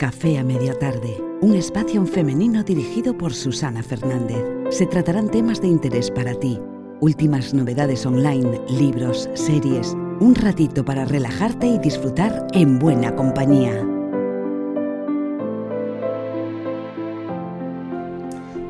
[0.00, 4.42] Café a Media Tarde, un espacio femenino dirigido por Susana Fernández.
[4.74, 6.58] Se tratarán temas de interés para ti,
[7.00, 13.74] últimas novedades online, libros, series, un ratito para relajarte y disfrutar en buena compañía.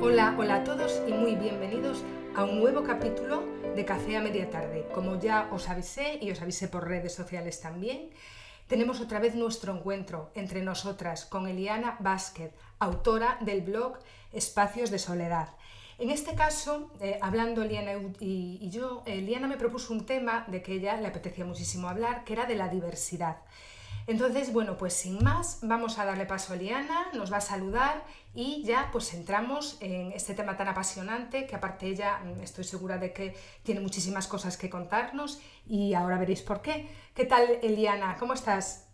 [0.03, 2.03] Hola, hola a todos y muy bienvenidos
[2.35, 3.45] a un nuevo capítulo
[3.77, 4.89] de Café a Media Tarde.
[4.93, 8.11] Como ya os avisé y os avisé por redes sociales también,
[8.71, 13.99] tenemos otra vez nuestro encuentro entre nosotras con Eliana Vázquez, autora del blog
[14.33, 15.49] Espacios de Soledad.
[15.99, 20.75] En este caso, eh, hablando Eliana y, yo, Eliana me propuso un tema de que
[20.75, 23.39] ella le apetecía muchísimo hablar, que era de la diversidad.
[24.11, 28.03] Entonces, bueno, pues sin más, vamos a darle paso a Eliana, nos va a saludar
[28.35, 32.99] y ya pues entramos en este tema tan apasionante que aparte ella mm, estoy segura
[32.99, 36.89] de que tiene muchísimas cosas que contarnos y ahora veréis por qué.
[37.15, 38.17] ¿Qué tal Eliana?
[38.19, 38.89] ¿Cómo estás?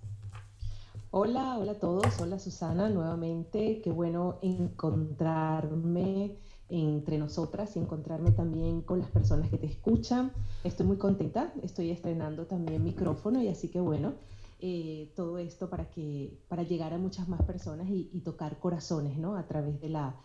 [1.13, 6.37] Hola, hola a todos, hola Susana, nuevamente, qué bueno encontrarme
[6.69, 10.33] entre nosotras y encontrarme también con las personas que te escuchan.
[10.63, 14.13] Estoy muy contenta, estoy estrenando también micrófono y así que bueno,
[14.59, 19.37] eh, todo esto para, que, para llegar a muchas más personas y, tocar corazones ¿no?
[19.37, 20.17] a través de la,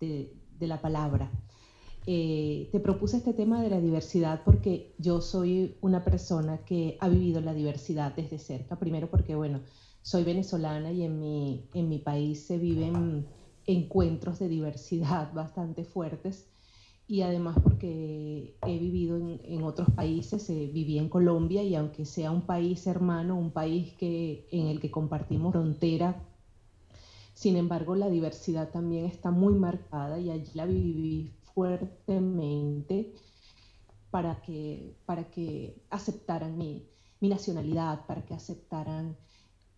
[0.00, 0.30] de,
[0.60, 1.30] la palabra.
[2.06, 7.08] Eh, te propuse este tema de la diversidad porque yo soy una persona que ha
[7.08, 8.78] vivido la diversidad desde cerca.
[8.78, 9.60] Primero porque, bueno,
[10.02, 13.26] soy venezolana y en mi, en mi país se viven
[13.66, 16.46] encuentros de diversidad bastante fuertes
[17.08, 22.30] y además porque he vivido en, otros países, eh, viví en Colombia y aunque sea
[22.30, 26.22] un país hermano, un país que, en el que compartimos frontera,
[27.32, 33.14] sin embargo la diversidad también está muy marcada y allí la viví fuertemente
[34.10, 36.84] para que, para que aceptaran mi,
[37.20, 39.16] mi nacionalidad, para que aceptaran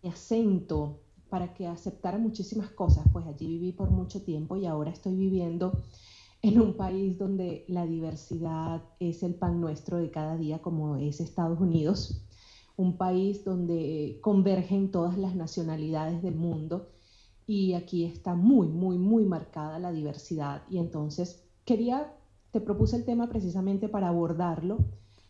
[0.03, 4.91] mi acento, para que aceptaran muchísimas cosas, pues allí viví por mucho tiempo y ahora
[4.91, 5.71] estoy viviendo
[6.43, 11.19] en un país donde la diversidad es el pan nuestro de cada día, como es
[11.19, 12.25] Estados Unidos,
[12.77, 16.89] un país donde convergen todas las nacionalidades del mundo
[17.45, 20.63] y aquí está muy, muy, muy marcada la diversidad.
[20.69, 22.13] Y entonces quería,
[22.51, 24.79] te propuse el tema precisamente para abordarlo,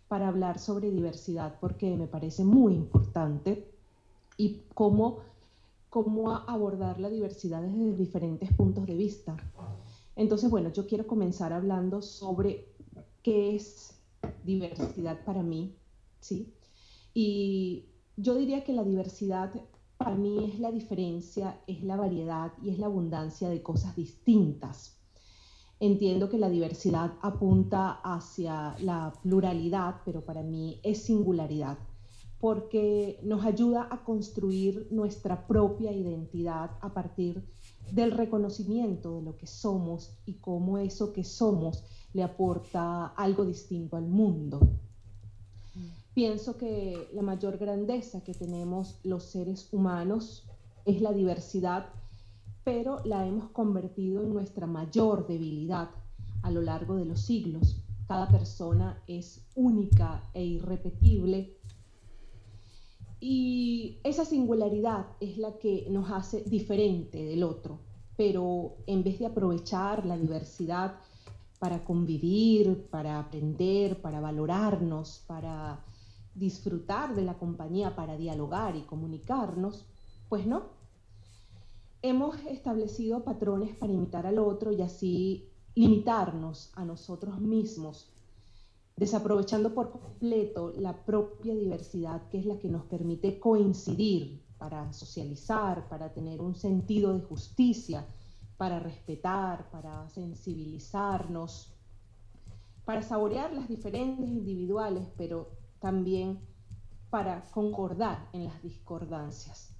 [0.07, 3.67] para hablar sobre diversidad, porque me parece muy importante
[4.37, 5.19] y cómo,
[5.89, 9.35] cómo abordar la diversidad desde diferentes puntos de vista.
[10.15, 12.73] Entonces, bueno, yo quiero comenzar hablando sobre
[13.23, 14.01] qué es
[14.43, 15.75] diversidad para mí,
[16.19, 16.53] ¿sí?
[17.13, 17.85] Y
[18.17, 19.51] yo diría que la diversidad
[19.97, 24.97] para mí es la diferencia, es la variedad y es la abundancia de cosas distintas.
[25.79, 31.77] Entiendo que la diversidad apunta hacia la pluralidad, pero para mí es singularidad,
[32.39, 37.60] porque nos ayuda a construir nuestra propia identidad a partir de
[37.91, 43.97] del reconocimiento de lo que somos y cómo eso que somos le aporta algo distinto
[43.97, 44.59] al mundo.
[46.13, 50.45] Pienso que la mayor grandeza que tenemos los seres humanos
[50.85, 51.85] es la diversidad,
[52.63, 55.89] pero la hemos convertido en nuestra mayor debilidad
[56.41, 57.77] a lo largo de los siglos.
[58.07, 61.60] Cada persona es única e irrepetible
[63.23, 67.77] y esa singularidad es la que nos hace diferente del otro,
[68.17, 70.95] pero en vez de aprovechar la diversidad
[71.59, 75.85] para convivir, para aprender, para valorarnos, para
[76.33, 79.85] disfrutar de la compañía, para dialogar y comunicarnos,
[80.27, 80.63] pues no.
[82.01, 88.09] Hemos establecido patrones para imitar al otro y así limitarnos a nosotros mismos
[89.01, 95.89] desaprovechando por completo la propia diversidad que es la que nos permite coincidir para socializar,
[95.89, 98.05] para tener un sentido de justicia,
[98.57, 101.73] para respetar, para sensibilizarnos,
[102.85, 105.49] para saborear las diferentes individuales, pero
[105.79, 106.39] también
[107.09, 109.75] para concordar en las discordancias.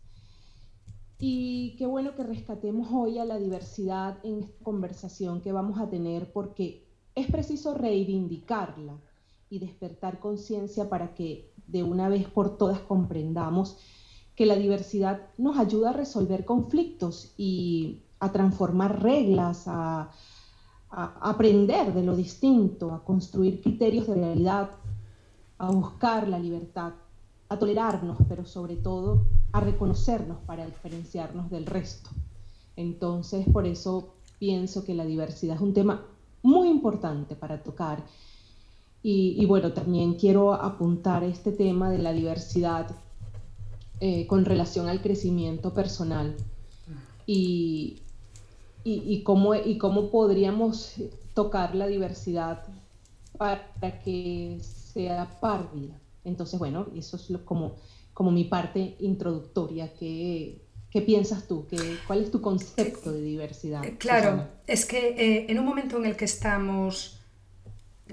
[1.20, 5.92] Y qué bueno que rescatemos hoy a la diversidad en esta conversación que vamos a
[5.92, 9.00] tener porque es preciso reivindicarla
[9.52, 13.78] y despertar conciencia para que de una vez por todas comprendamos
[14.34, 20.10] que la diversidad nos ayuda a resolver conflictos y a transformar reglas, a,
[20.90, 24.72] aprender de lo distinto, a construir criterios de realidad,
[25.58, 26.94] a buscar la libertad,
[27.48, 32.10] a tolerarnos, pero sobre todo a reconocernos para diferenciarnos del resto.
[32.76, 36.06] Entonces, por eso pienso que la diversidad es un tema
[36.42, 38.04] muy importante para tocar
[39.04, 42.88] y, bueno, también quiero apuntar este tema de la diversidad
[44.00, 46.36] eh, con relación al crecimiento personal.
[47.26, 48.02] y,
[48.84, 50.96] y, cómo, y cómo podríamos
[51.34, 52.64] tocar la diversidad
[53.38, 55.70] para que sea par
[56.24, 57.76] Entonces, bueno, eso es como,
[58.14, 59.94] como mi parte introductoria.
[59.94, 61.66] ¿Qué, qué piensas tú?
[61.68, 61.78] ¿Qué,
[62.08, 63.84] ¿Cuál es tu concepto de diversidad?
[63.86, 67.21] Eh, claro, es que eh, en un momento en el que estamos,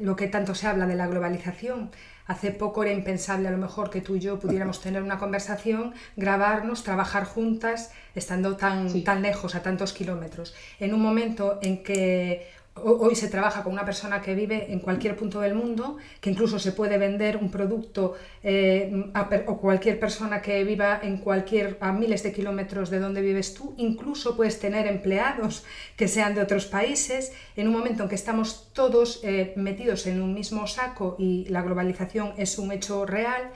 [0.01, 1.91] lo que tanto se habla de la globalización,
[2.29, 5.95] Hace poco era impensable a lo mejor que tú y yo pudiéramos tener una conversación,
[6.15, 10.55] grabarnos, trabajar juntas, estando tan, tan lejos, a tantos kilómetros.
[10.79, 12.47] En un momento en que
[12.85, 16.59] Hoy se trabaja con una persona que vive en cualquier punto del mundo, que incluso
[16.59, 19.11] se puede vender un producto eh,
[19.47, 23.75] o cualquier persona que viva en cualquier a miles de kilómetros de donde vives tú,
[23.77, 25.65] incluso puedes tener empleados
[25.97, 27.33] que sean de otros países.
[27.57, 31.63] En un momento en que estamos todos eh, metidos en un mismo saco y la
[31.63, 33.51] globalización es un hecho real,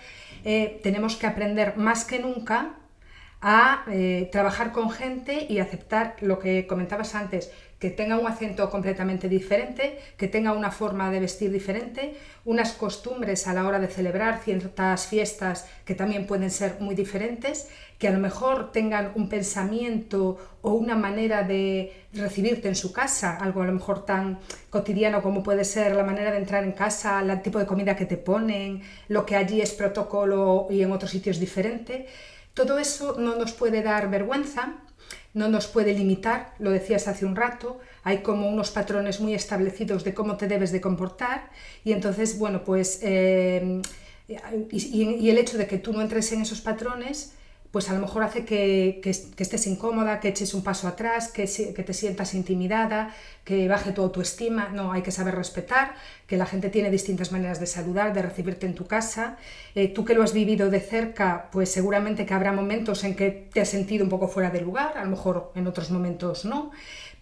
[0.45, 2.77] eh, tenemos que aprender más que nunca
[3.45, 3.85] a
[4.31, 7.51] trabajar con gente y aceptar lo que comentabas antes,
[7.83, 12.15] que tenga un acento completamente diferente, que tenga una forma de vestir diferente,
[12.45, 17.69] unas costumbres a la hora de celebrar ciertas fiestas que también pueden ser muy diferentes,
[17.99, 23.37] que a lo mejor tengan un pensamiento o una manera de recibirte en su casa,
[23.37, 24.39] algo a lo mejor tan
[24.71, 28.07] cotidiano como puede ser la manera de entrar en casa, el tipo de comida que
[28.07, 32.07] te ponen, lo que allí es protocolo y en otros sitios diferente.
[32.55, 34.75] Todo eso no nos puede dar vergüenza,
[35.35, 40.05] no nos puede limitar, lo decías hace un rato, hay como unos patrones muy establecidos
[40.05, 41.51] de cómo te debes de comportar
[41.85, 43.81] y entonces, bueno, pues, eh,
[44.29, 47.35] y, el hecho de que tú no entres en esos patrones,
[47.73, 51.83] pues a lo mejor hace que, estés incómoda, que eches un paso atrás, que, que,
[51.83, 53.15] te sientas intimidada,
[53.45, 54.69] que baje tu autoestima.
[54.69, 55.95] No, hay que saber respetar,
[56.27, 59.39] que la gente tiene distintas maneras de saludar, de recibirte en tu casa.
[59.75, 63.49] Eh, tú que lo has vivido de cerca, pues seguramente que habrá momentos en que
[63.51, 66.73] te has sentido un poco fuera de lugar, a lo mejor en otros momentos no.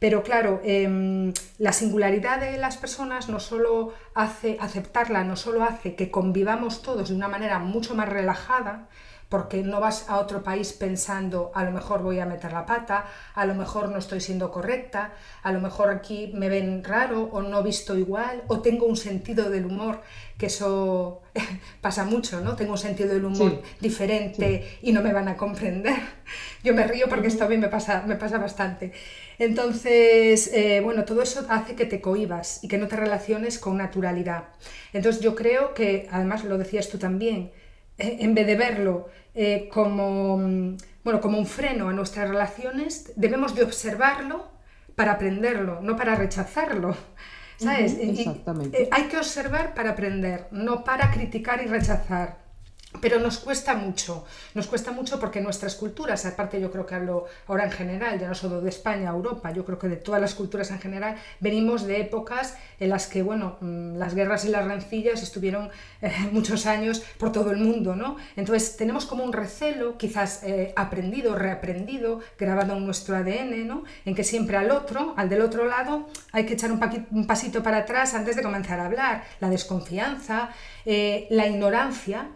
[0.00, 5.94] Pero claro, em, la singularidad de las personas no solo hace aceptarla, no solo hace
[5.94, 8.88] que convivamos todos de una manera mucho más relajada,
[9.30, 13.06] porque no vas a otro país pensando a lo mejor voy a meter la pata,
[13.34, 15.12] a lo mejor no estoy siendo correcta,
[15.42, 19.48] a lo mejor aquí me ven raro o no visto igual o tengo un sentido
[19.48, 20.02] del humor,
[20.36, 21.22] que eso
[21.80, 22.56] pasa mucho, ¿no?
[22.56, 25.94] Tengo un sentido del humor diferente y no me van a comprender.
[26.64, 28.92] Yo me río porque esto a mí me pasa, me pasa bastante.
[29.38, 33.76] Entonces, eh, bueno, todo eso hace que te cohibas y que no te relaciones con
[33.76, 34.48] naturalidad.
[34.92, 37.52] Entonces yo creo que, además lo decías tú también,
[38.00, 43.12] eh, en vez de verlo eh, como, mm, bueno, como un freno a nuestras relaciones,
[43.16, 44.50] debemos de observarlo
[44.94, 46.96] para aprenderlo, no para rechazarlo.
[47.56, 47.98] ¿Sabes?
[47.98, 48.88] Exactamente.
[48.90, 52.38] hay que observar para aprender, no para criticar y rechazar.
[53.00, 57.26] Pero nos cuesta mucho, nos cuesta mucho porque nuestras culturas, aparte yo creo que hablo
[57.46, 60.34] ahora en general, ya no solo de España, Europa, yo creo que de todas las
[60.34, 64.64] culturas en general, venimos de épocas en las que, bueno, mm, las guerras y las
[64.64, 65.70] rencillas estuvieron
[66.02, 68.16] eh, muchos años por todo el mundo, ¿no?
[68.34, 73.84] Entonces tenemos como un recelo, quizás eh, aprendido, reaprendido, grabado en nuestro ADN, ¿no?
[74.04, 77.78] En que siempre al otro, al del otro lado, hay que echar un, pasito para
[77.78, 79.24] atrás antes de comenzar a hablar.
[79.38, 80.50] La desconfianza,
[80.84, 82.30] eh, la ignorancia,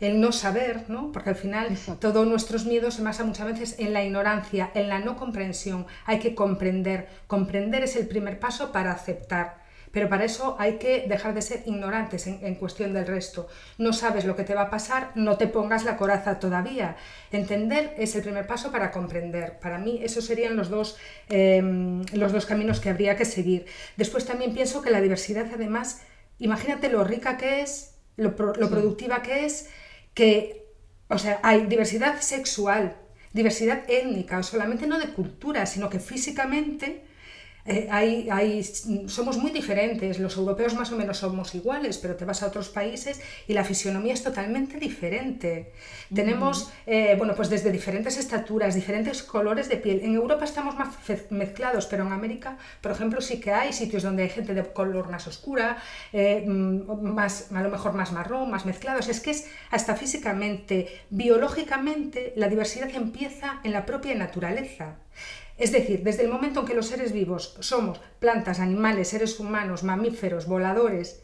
[0.00, 1.12] el no saber, ¿no?
[1.12, 4.98] porque al final todos nuestros miedos se basan muchas veces en la ignorancia, en la
[4.98, 5.86] no comprensión.
[6.06, 7.08] Hay que comprender.
[7.26, 9.60] Comprender es el primer paso para aceptar.
[9.92, 13.48] Pero para eso hay que dejar de ser ignorantes en, cuestión del resto.
[13.76, 16.96] No sabes lo que te va a pasar, no te pongas la coraza todavía.
[17.32, 19.58] Entender es el primer paso para comprender.
[19.58, 20.96] Para mí esos serían los dos,
[21.28, 23.66] em, los dos caminos que habría que seguir.
[23.96, 26.02] Después también pienso que la diversidad además,
[26.38, 29.70] imagínate lo rica que es, lo, productiva que es,
[30.14, 30.66] que,
[31.08, 32.96] o sea, hay diversidad sexual,
[33.32, 37.04] diversidad étnica, solamente no de cultura, sino que físicamente
[37.64, 38.62] eh, hay,
[39.06, 42.68] somos muy diferentes, los europeos más o menos somos iguales, pero te vas a otros
[42.68, 45.72] países y la fisionomía es totalmente diferente.
[46.14, 50.00] Tenemos, eh, bueno, pues desde diferentes estaturas, diferentes colores de piel.
[50.02, 50.88] En Europa estamos más
[51.30, 55.10] mezclados, pero en América, por ejemplo, sí que hay sitios donde hay gente de color
[55.10, 55.78] más oscura,
[56.12, 59.08] eh, mm, más, a lo mejor más marrón, más mezclados.
[59.08, 64.96] Es que es hasta físicamente, biológicamente, la diversidad empieza en la propia naturaleza.
[65.60, 69.82] Es decir, desde el momento en que los seres vivos somos plantas, animales, seres humanos,
[69.82, 71.20] mamíferos, voladores,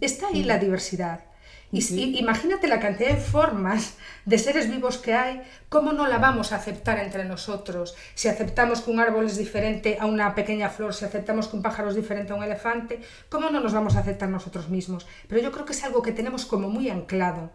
[0.00, 1.24] está ahí la diversidad.
[1.72, 6.52] Y, imagínate la cantidad de formas de seres vivos que hay, ¿cómo no la vamos
[6.52, 7.96] a aceptar entre nosotros?
[8.14, 11.62] Si aceptamos que un árbol es diferente a una pequeña flor, si aceptamos que un
[11.62, 15.04] pájaro es diferente a un elefante, ¿cómo no nos vamos a aceptar nosotros mismos?
[15.26, 17.50] Pero yo creo que es algo que tenemos como muy anclado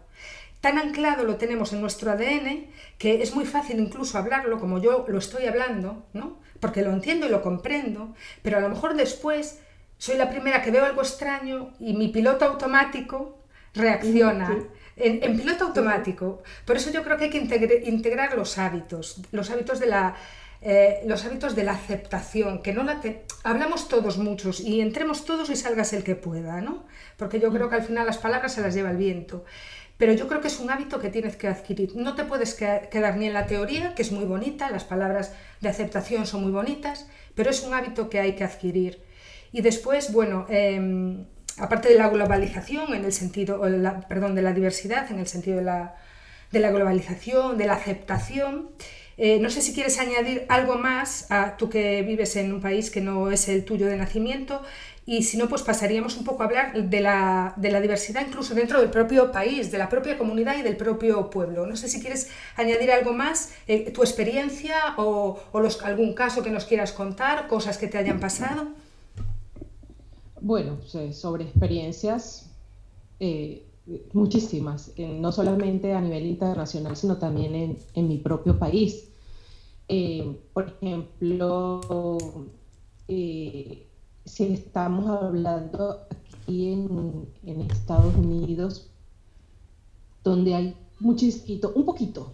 [0.60, 2.66] tan anclado lo tenemos en nuestro ADN
[2.98, 6.38] que es muy fácil incluso hablarlo como yo lo estoy hablando, ¿no?
[6.60, 9.60] Porque lo entiendo y lo comprendo, pero a lo mejor después
[9.96, 13.38] soy la primera que veo algo extraño y mi piloto automático
[13.74, 14.66] reacciona.
[14.96, 16.42] En, piloto automático.
[16.66, 20.14] Por eso yo creo que hay que integrar los hábitos, los hábitos de la,
[20.62, 23.00] eh, los hábitos de la aceptación, que no la
[23.44, 26.84] hablamos todos muchos y entremos todos y salgas el que pueda, ¿no?
[27.16, 29.46] Porque yo creo que al final las palabras se las lleva el viento.
[30.00, 31.94] Pero yo creo que es un hábito que tienes que adquirir.
[31.94, 35.68] No te puedes quedar ni en la teoría, que es muy bonita, las palabras de
[35.68, 39.02] aceptación son muy bonitas, pero es un hábito que hay que adquirir.
[39.52, 41.26] Y después, bueno, em,
[41.58, 43.60] aparte de la globalización, en el sentido,
[44.08, 45.96] perdón, de la diversidad, en el sentido de la,
[46.50, 48.70] de la globalización, de la aceptación,
[49.22, 52.90] eh, no sé si quieres añadir algo más a tú que vives en un país
[52.90, 54.62] que no es el tuyo de nacimiento
[55.06, 58.90] y si no, pues pasaríamos un poco a hablar de la, diversidad incluso dentro del
[58.90, 61.66] propio país, de la propia comunidad y del propio pueblo.
[61.66, 65.38] No sé si quieres añadir algo más, eh, tu experiencia o,
[65.82, 68.68] algún caso que nos quieras contar, cosas que te hayan pasado.
[70.40, 70.78] Bueno,
[71.12, 72.50] sobre experiencias,
[73.18, 73.64] eh,
[74.12, 79.10] muchísimas, no solamente a nivel internacional, sino también en, en mi propio país.
[79.92, 82.16] Eh, por ejemplo,
[84.30, 88.88] si estamos hablando aquí en, en, Estados Unidos,
[90.22, 92.32] donde hay muchísimo, un poquito,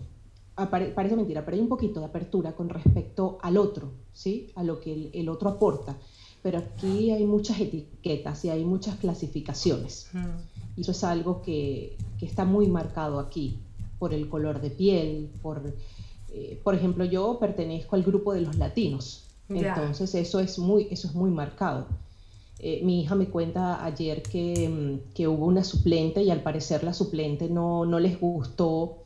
[0.54, 4.50] parece mentira, pero hay un poquito de apertura con respecto al otro, ¿sí?
[4.56, 5.96] A lo que el, otro aporta.
[6.42, 10.10] Pero aquí hay muchas etiquetas y hay muchas clasificaciones.
[10.76, 13.58] Y eso es algo que, que está muy marcado aquí,
[13.98, 15.62] por el color de piel, por
[16.36, 21.08] eh, por ejemplo, yo pertenezco al grupo de los latinos, entonces eso es muy, eso
[21.08, 21.86] es muy marcado.
[22.58, 26.84] Eh, mi hija me cuenta ayer que, mm, que, hubo una suplente y al parecer
[26.84, 29.02] la suplente no, no, les gustó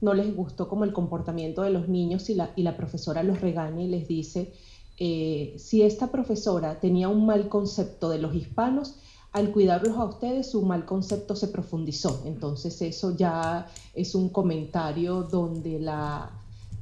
[0.00, 3.40] no les gustó como el comportamiento de los niños y la, y la profesora los
[3.40, 4.52] regaña y les dice,
[4.98, 8.96] eh, si esta profesora tenía un mal concepto de los hispanos,
[9.32, 12.22] al cuidarlos a ustedes su mal concepto se profundizó.
[12.26, 16.30] Entonces eso ya es un comentario donde la,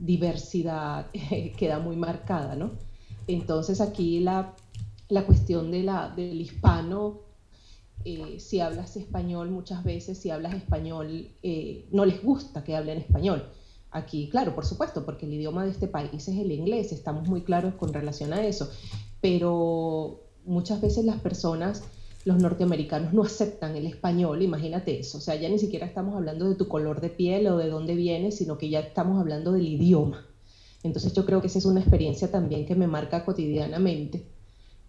[0.01, 1.07] diversidad
[1.57, 2.73] queda muy marcada, ¿no?
[3.27, 4.57] Entonces aquí la,
[5.09, 7.21] la cuestión de la, del hispano,
[8.05, 12.99] eh, si hablas español muchas veces, si hablas español, eh, no les gusta que hablen
[12.99, 13.45] español.
[13.93, 17.43] Aquí, claro, por supuesto, porque el idioma de este país es el inglés, estamos muy
[17.43, 18.71] claros con relación a eso,
[19.21, 21.83] pero muchas veces las personas
[22.25, 26.49] los norteamericanos no aceptan el español, imagínate eso, o sea, ya ni siquiera estamos hablando
[26.49, 29.67] de tu color de piel o de dónde vienes, sino que ya estamos hablando del
[29.67, 30.27] idioma.
[30.83, 34.25] Entonces yo creo que esa es una experiencia también que me marca cotidianamente,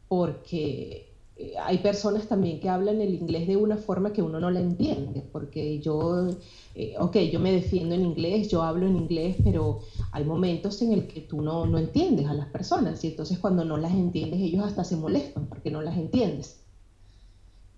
[0.07, 4.51] porque eh, hay personas también que hablan el inglés de una forma que uno no
[4.51, 6.29] la entiende, porque yo,
[6.75, 9.79] eh, ok, yo me defiendo en inglés, yo hablo en inglés, pero
[10.11, 13.63] hay momentos en el que tú no, no entiendes a las personas y entonces cuando
[13.65, 16.60] no las entiendes ellos hasta se molestan porque no las entiendes.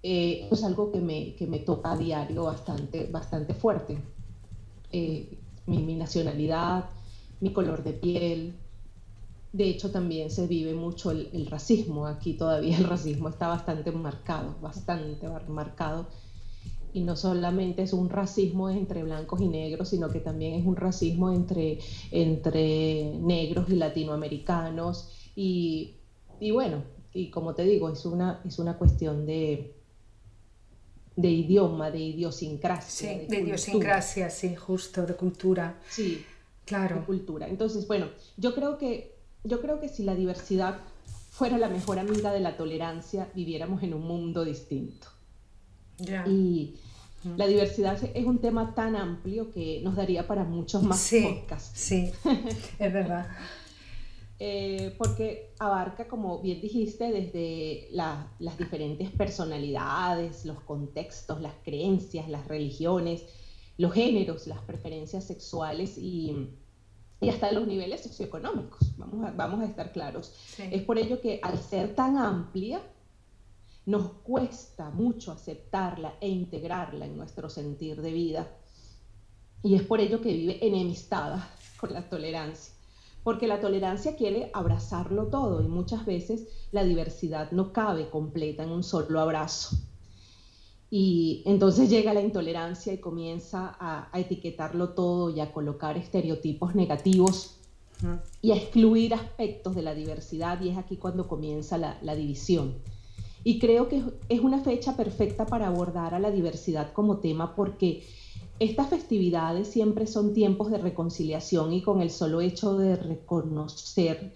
[0.06, 3.98] Eh, es algo que me, que me, toca a diario bastante, bastante fuerte.
[4.92, 6.90] Eh, mi, nacionalidad,
[7.40, 8.54] mi color de piel.
[9.54, 12.06] De hecho, también se vive mucho el, racismo.
[12.06, 16.08] Aquí todavía el racismo está bastante marcado, bastante marcado.
[16.92, 20.76] Y no solamente es un racismo entre blancos y negros, sino que también es un
[20.76, 21.80] racismo entre,
[22.12, 25.10] entre negros y latinoamericanos.
[25.34, 25.96] Y,
[26.42, 26.84] y bueno,
[27.14, 29.74] y como te digo, es una, es una cuestión de,
[31.16, 33.20] de idioma, de idiosincrasia.
[33.20, 35.80] Sí, de, idiosincrasia, sí, justo, de cultura.
[35.90, 36.26] Sí,
[36.66, 36.98] claro.
[36.98, 37.48] De cultura.
[37.48, 40.80] Entonces, bueno, yo creo que, yo creo que si la diversidad
[41.32, 45.08] fuera la mejor amiga de la tolerancia, viviéramos en un mundo distinto.
[46.28, 46.76] Y
[47.24, 47.38] mm.
[47.38, 51.72] la diversidad es un tema tan amplio que nos daría para muchos más sí, podcasts.
[51.74, 52.12] Sí,
[52.80, 53.28] es verdad.
[54.46, 62.46] Eh, porque abarca, como bien dijiste, desde las diferentes personalidades, los contextos, las creencias, las
[62.46, 63.24] religiones,
[63.78, 66.50] los géneros, las preferencias sexuales y,
[67.22, 70.34] hasta los niveles socioeconómicos, vamos a, vamos a estar claros.
[70.58, 72.82] Es por ello que al ser tan amplia,
[73.86, 78.52] nos cuesta mucho aceptarla e integrarla en nuestro sentir de vida.
[79.64, 82.73] Y es por ello que vive enemistada con la tolerancia
[83.24, 88.70] porque la tolerancia quiere abrazarlo todo y muchas veces la diversidad no cabe completa en
[88.70, 89.78] un solo abrazo.
[90.90, 97.58] Y entonces llega la intolerancia y comienza a, etiquetarlo todo y a colocar estereotipos negativos
[98.42, 102.76] y a excluir aspectos de la diversidad y es aquí cuando comienza la, la división.
[103.46, 108.04] Y creo que es una fecha perfecta para abordar a la diversidad como tema porque
[108.64, 114.34] estas festividades siempre son tiempos de reconciliación y con el solo hecho de reconocer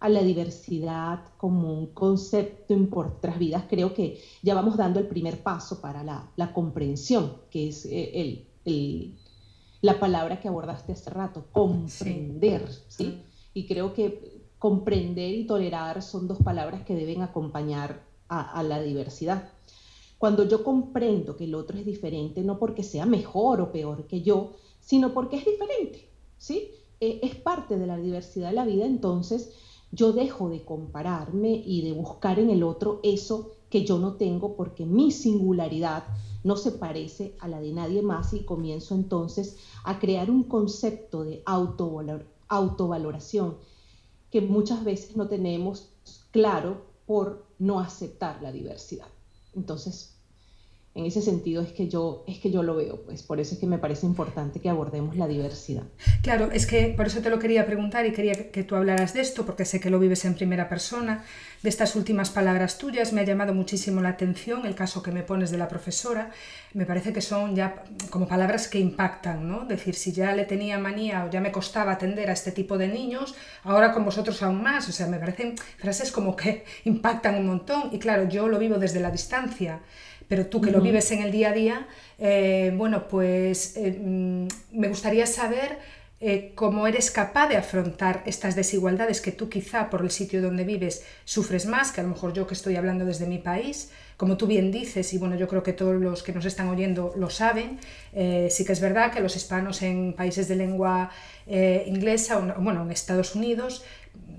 [0.00, 5.08] a la diversidad como un concepto en nuestras vidas, creo que ya vamos dando el
[5.08, 9.18] primer paso para la, comprensión, que es eh, el,
[9.80, 13.22] la palabra que abordaste hace rato, comprender, ¿sí?
[13.54, 19.48] Y creo que comprender y tolerar son dos palabras que deben acompañar a, la diversidad.
[20.18, 24.22] Cuando yo comprendo que el otro es diferente, no porque sea mejor o peor que
[24.22, 26.72] yo, sino porque es diferente, ¿sí?
[27.00, 29.52] Eh, es parte de la diversidad de la vida, entonces
[29.92, 34.56] yo dejo de compararme y de buscar en el otro eso que yo no tengo
[34.56, 36.04] porque mi singularidad
[36.44, 41.24] no se parece a la de nadie más y comienzo entonces a crear un concepto
[41.24, 41.42] de
[42.48, 43.56] autovaloración
[44.30, 45.90] que muchas veces no tenemos
[46.30, 49.08] claro por no aceptar la diversidad.
[49.58, 50.17] Entonces,
[50.98, 53.60] en ese sentido es que yo es que yo lo veo pues por eso es
[53.60, 55.84] que me parece importante que abordemos la diversidad.
[56.22, 59.20] Claro es que por eso te lo quería preguntar y quería que tú hablaras de
[59.20, 61.24] esto porque sé que lo vives en primera persona
[61.62, 65.22] de estas últimas palabras tuyas me ha llamado muchísimo la atención el caso que me
[65.22, 66.32] pones de la profesora
[66.74, 70.78] me parece que son ya como palabras que impactan no decir si ya le tenía
[70.78, 74.62] manía o ya me costaba atender a este tipo de niños ahora con vosotros aún
[74.62, 78.58] más o sea me parecen frases como que impactan un montón y claro yo lo
[78.58, 79.80] vivo desde la distancia
[80.28, 81.86] pero tú que lo vives en el día a día,
[82.18, 85.78] eh, bueno, pues eh, mm, me gustaría saber
[86.20, 90.64] eh, cómo eres capaz de afrontar estas desigualdades que tú quizá por el sitio donde
[90.64, 94.36] vives sufres más, que a lo mejor yo que estoy hablando desde mi país, como
[94.36, 97.30] tú bien dices, y bueno, yo creo que todos los que nos están oyendo lo
[97.30, 97.78] saben,
[98.50, 101.12] sí que es verdad que los hispanos en países de lengua
[101.46, 103.84] inglesa, bueno, en Estados Unidos,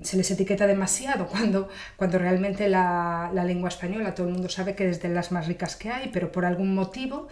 [0.02, 4.74] se les etiqueta demasiado cuando, cuando realmente la, la, lengua española todo el mundo sabe
[4.74, 7.28] que es de las más ricas que hay, pero por algún motivo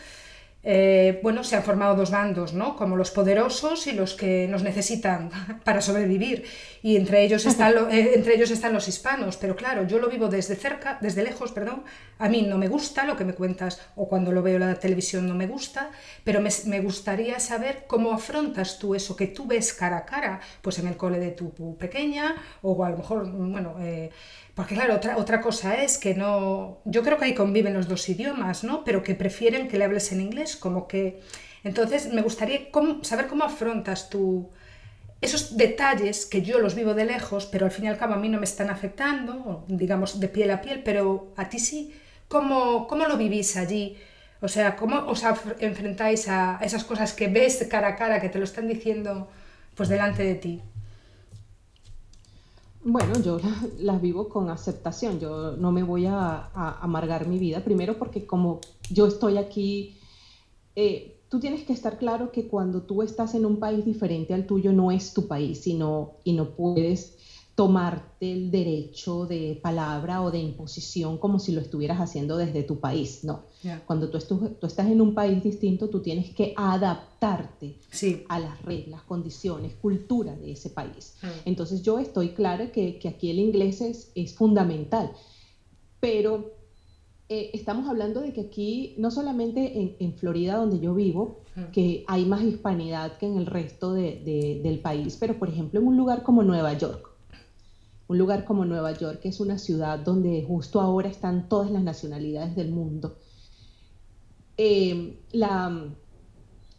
[0.65, 2.77] eh, bueno, se han formado dos bandos, ¿no?
[2.77, 5.31] Como los poderosos y los que nos necesitan
[5.65, 6.45] para sobrevivir.
[6.83, 9.37] Y entre ellos, están eh, entre ellos están los hispanos.
[9.37, 11.85] Pero claro, yo lo vivo desde cerca, desde lejos, perdón.
[12.19, 14.75] A mí no me gusta lo que me cuentas o cuando lo veo en la
[14.75, 15.91] televisión no me gusta,
[16.25, 20.41] pero me, me gustaría saber cómo afrontas tú eso que tú ves cara a cara,
[20.61, 23.77] pues en el cole de tu pequeña o a lo mejor, bueno...
[23.81, 24.11] Eh,
[24.59, 28.09] porque claro, otra, otra cosa es que no, yo creo que ahí conviven los dos
[28.09, 28.83] idiomas, ¿no?
[28.83, 31.21] Pero que prefieren que le hables en inglés, como que...
[31.63, 32.63] Entonces me gustaría
[33.03, 34.51] saber cómo afrontas tú
[35.21, 38.17] esos detalles que yo los vivo de lejos, pero al fin y al cabo a
[38.17, 41.95] mí no me están afectando, digamos de piel a piel, pero a ti sí.
[42.27, 43.97] ¿Cómo, cómo lo vivís allí?
[44.41, 45.23] O sea, ¿cómo os
[45.61, 49.31] enfrentáis a esas cosas que ves cara a cara, que te lo están diciendo
[49.77, 50.63] pues delante de ti?
[52.91, 53.39] Bueno, yo
[53.81, 56.49] las, vivo con aceptación, yo no me voy a,
[56.81, 59.99] amargar mi vida, primero porque como yo estoy aquí,
[60.75, 64.47] eh, tú tienes que estar claro que cuando tú estás en un país diferente al
[64.47, 67.19] tuyo no es tu país, sino, y no puedes
[67.59, 72.79] tomarte el derecho de palabra o de imposición como si lo estuvieras haciendo desde tu
[72.79, 73.25] país.
[73.25, 73.47] No.
[73.85, 74.21] Cuando tú,
[74.61, 77.75] tú, estás en un país distinto, tú tienes que adaptarte
[78.29, 81.17] a las reglas, condiciones, cultura de ese país.
[81.21, 81.27] Mm.
[81.47, 85.11] Entonces yo estoy clara que, que, aquí el inglés es, es fundamental,
[85.99, 86.53] pero
[87.29, 91.73] eh, estamos hablando de que aquí, no solamente en, en Florida, donde yo vivo, mm.
[91.73, 95.81] que hay más hispanidad que en el resto de, de, del país, pero por ejemplo
[95.81, 97.08] en un lugar como Nueva York,
[98.09, 101.83] un lugar como Nueva York, que es una ciudad donde justo ahora están todas las
[101.83, 103.19] nacionalidades del mundo,
[104.57, 105.89] eh, la,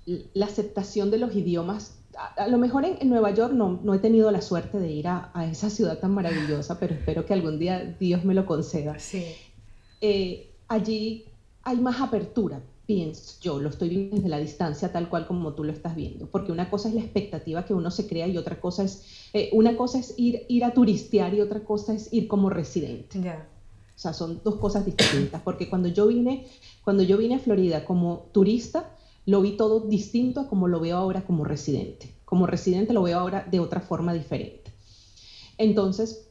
[0.05, 1.99] la, aceptación de los idiomas,
[2.35, 5.31] a, lo mejor en, Nueva York no, no, he tenido la suerte de ir a,
[5.33, 8.97] a, esa ciudad tan maravillosa, pero espero que algún día Dios me lo conceda.
[8.99, 9.23] Sí.
[10.01, 11.25] Eh, allí
[11.63, 15.63] hay más apertura pienso yo, lo estoy viendo desde la distancia tal cual como tú
[15.63, 18.59] lo estás viendo, porque una cosa es la expectativa que uno se crea y otra
[18.59, 22.27] cosa es, eh, una cosa es ir, ir a turistear y otra cosa es ir
[22.27, 23.19] como residente.
[23.19, 26.47] O sea, son dos cosas distintas, porque cuando yo vine,
[26.83, 28.89] cuando yo vine a Florida como turista,
[29.27, 32.15] lo vi todo distinto a como lo veo ahora como residente.
[32.25, 34.73] Como residente lo veo ahora de otra forma diferente.
[35.59, 36.28] Entonces,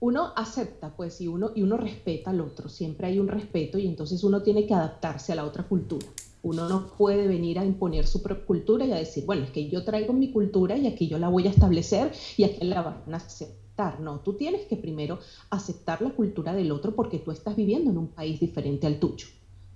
[0.00, 3.86] uno acepta, pues, y uno, y uno respeta al otro, siempre hay un respeto y
[3.86, 6.06] entonces uno tiene que adaptarse a la otra cultura.
[6.42, 9.68] Uno no puede venir a imponer su propia cultura y a decir, bueno, es que
[9.68, 13.12] yo traigo mi cultura y aquí yo la voy a establecer y aquí la van
[13.12, 14.00] a aceptar.
[14.00, 15.18] No, tú tienes que primero
[15.50, 19.26] aceptar la cultura del otro porque tú estás viviendo en un país diferente al tuyo.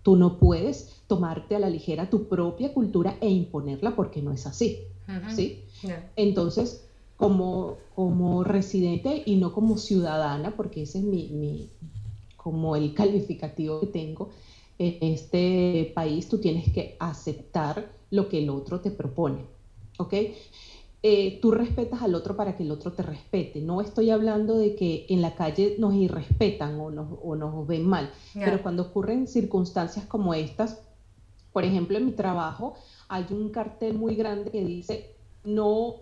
[0.02, 4.46] Tú no puedes tomarte a la ligera tu propia cultura e imponerla porque no es
[4.46, 4.86] así.
[5.34, 5.64] ¿sí?
[6.16, 11.70] Entonces, como, como residente y no como ciudadana, porque ese es mi, mi
[12.36, 14.30] como el calificativo que tengo,
[14.78, 19.46] en este país tú tienes que aceptar lo que el otro te propone,
[19.98, 20.14] ¿ok?
[21.06, 23.60] Eh, tú respetas al otro para que el otro te respete.
[23.60, 27.86] No estoy hablando de que en la calle nos irrespetan o nos, o nos ven
[27.86, 30.80] mal, pero cuando ocurren circunstancias como estas,
[31.52, 32.74] por ejemplo, en mi trabajo
[33.08, 35.96] hay un cartel muy grande que dice no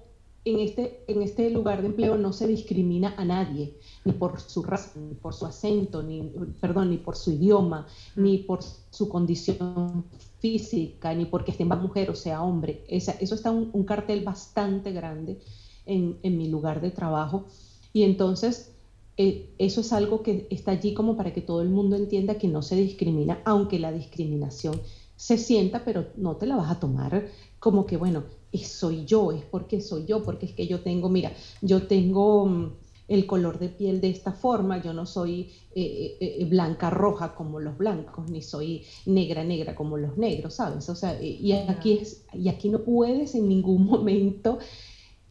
[0.45, 4.63] en este, en este lugar de empleo no se discrimina a nadie, ni por su
[4.63, 10.05] raza, ni por su acento, ni, perdón, ni por su idioma, ni por su condición
[10.41, 12.85] física, ni porque esté más mujer o sea hombre.
[12.89, 15.39] Esa, eso está un, un cartel bastante grande
[15.87, 17.45] en, en, mi lugar de trabajo.
[17.93, 18.73] Y entonces
[19.17, 22.49] eh, eso es algo que está allí como para que todo el mundo entienda que
[22.49, 24.81] no se discrimina, aunque la discriminación
[25.15, 27.29] se sienta, pero no te la vas a tomar
[27.61, 28.25] como que, bueno,
[28.59, 32.73] soy yo, es porque soy yo, porque es que yo tengo, mira, yo tengo mm,
[33.09, 37.35] el color de piel de esta forma, yo no soy eh, eh, eh, blanca roja
[37.35, 40.89] como los blancos, ni soy negra negra como los negros, ¿sabes?
[40.89, 44.59] O sea, y aquí, es, y aquí no puedes en ningún momento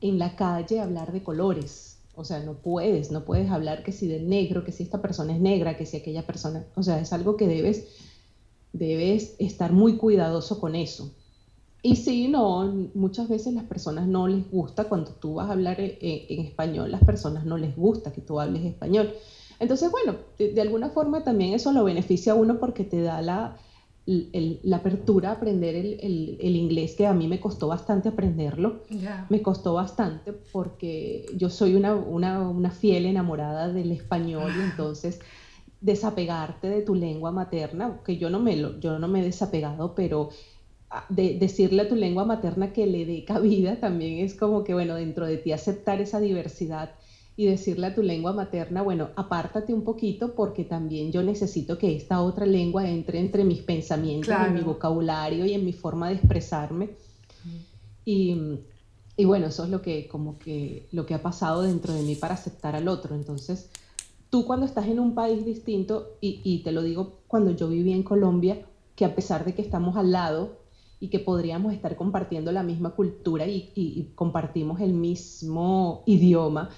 [0.02, 1.98] en la calle hablar de colores.
[2.14, 5.34] O sea, no puedes, no puedes hablar que si de negro, que si esta persona
[5.34, 7.88] es negra, que si aquella persona, o sea, es algo que debes,
[8.74, 11.14] debes estar muy cuidadoso con eso.
[11.84, 15.80] Y sí, no, muchas veces las personas no les gusta cuando tú vas a hablar
[15.80, 19.14] en, en español, las personas no les gusta que tú hables español.
[19.62, 23.58] Entonces, bueno, de, alguna forma también eso lo beneficia a uno porque te da la,
[24.08, 28.82] la apertura a aprender el, el, el, inglés, que a mí me costó bastante aprenderlo.
[29.30, 35.20] Me costó bastante porque yo soy una, una, una fiel enamorada del español y entonces
[35.80, 39.94] desapegarte de tu lengua materna, que yo no me, lo, yo no me he desapegado,
[39.94, 40.30] pero
[41.10, 44.96] de decirle a tu lengua materna que le dé cabida también es como que, bueno,
[44.96, 46.92] dentro de ti aceptar esa diversidad
[47.38, 51.96] y decirle a tu lengua materna, bueno, apártate un poquito porque también yo necesito que
[51.96, 56.16] esta otra lengua entre entre mis pensamientos, en mi vocabulario y en mi forma de
[56.16, 56.90] expresarme.
[58.04, 58.36] Y,
[59.16, 62.16] y, bueno, eso es lo que, como que, lo que ha pasado dentro de mí
[62.16, 63.16] para aceptar al otro.
[63.16, 63.70] Entonces,
[64.30, 67.94] tú cuando estás en un país distinto, y, y te lo digo cuando yo viví
[67.94, 70.61] en Colombia, que a pesar de que estamos al lado,
[71.02, 76.70] y que podríamos estar compartiendo la misma cultura y, compartimos el mismo idioma.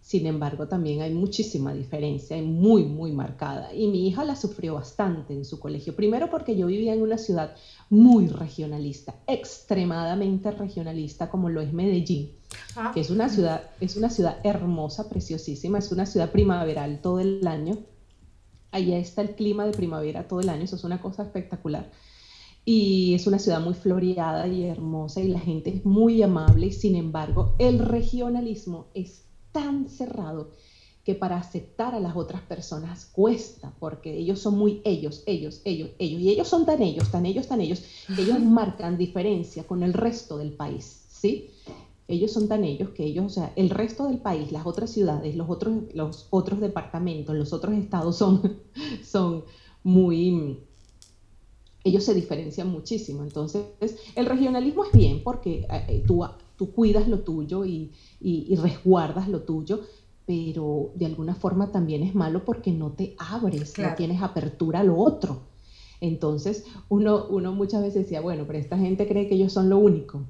[0.00, 3.72] Sin embargo, también hay muchísima diferencia, y muy, muy marcada.
[3.72, 5.94] Y mi hija la sufrió bastante en su colegio.
[5.94, 7.54] Primero porque yo vivía en una ciudad
[7.88, 12.32] muy regionalista, extremadamente regionalista, como lo es Medellín,
[12.74, 12.90] ah.
[12.92, 17.46] que es una, ciudad, es una ciudad hermosa, preciosísima, es una ciudad primaveral todo el
[17.46, 17.78] año.
[18.72, 21.88] Allá está el clima de primavera todo el año, eso es una cosa espectacular
[22.70, 26.72] y es una ciudad muy floreada y hermosa y la gente es muy amable y
[26.72, 30.50] sin embargo el regionalismo es tan cerrado
[31.02, 35.92] que para aceptar a las otras personas cuesta porque ellos son muy ellos, ellos, ellos,
[35.98, 39.82] ellos y ellos son tan ellos, tan ellos, tan ellos que ellos marcan diferencia con
[39.82, 41.48] el resto del país, ¿sí?
[42.06, 45.36] Ellos son tan ellos que ellos, o sea, el resto del país, las otras ciudades,
[45.36, 48.60] los otros, los otros departamentos, los otros estados son,
[49.02, 49.44] son
[49.82, 50.67] muy
[51.84, 53.22] ellos se diferencian muchísimo.
[53.22, 53.66] Entonces,
[54.14, 56.24] el regionalismo es bien porque eh, eh, tú,
[56.56, 59.80] tú cuidas lo tuyo y, y, resguardas lo tuyo,
[60.26, 64.84] pero de alguna forma también es malo porque no te abres, no tienes apertura a
[64.84, 65.40] lo otro.
[66.00, 69.78] Entonces, uno, uno muchas veces decía, bueno, pero esta gente cree que ellos son lo
[69.78, 70.22] único.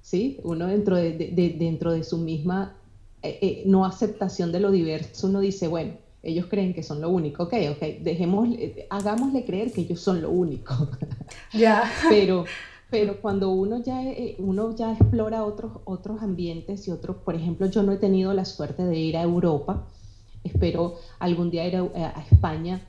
[0.00, 0.38] ¿Sí?
[0.42, 2.76] Uno dentro de, de dentro de su misma
[3.24, 7.44] eh, no aceptación de lo diverso, uno dice, bueno, ellos creen que son lo único.
[7.44, 8.48] Ok, ok, dejemos,
[8.90, 10.88] hagámosle creer que ellos son lo único.
[11.52, 11.84] Ya.
[12.08, 12.44] pero,
[12.90, 17.66] pero cuando uno ya, eh, uno ya explora otros, otros ambientes y otros, por ejemplo,
[17.66, 19.86] yo no he tenido la suerte de ir a Europa,
[20.44, 22.86] espero algún día ir a, España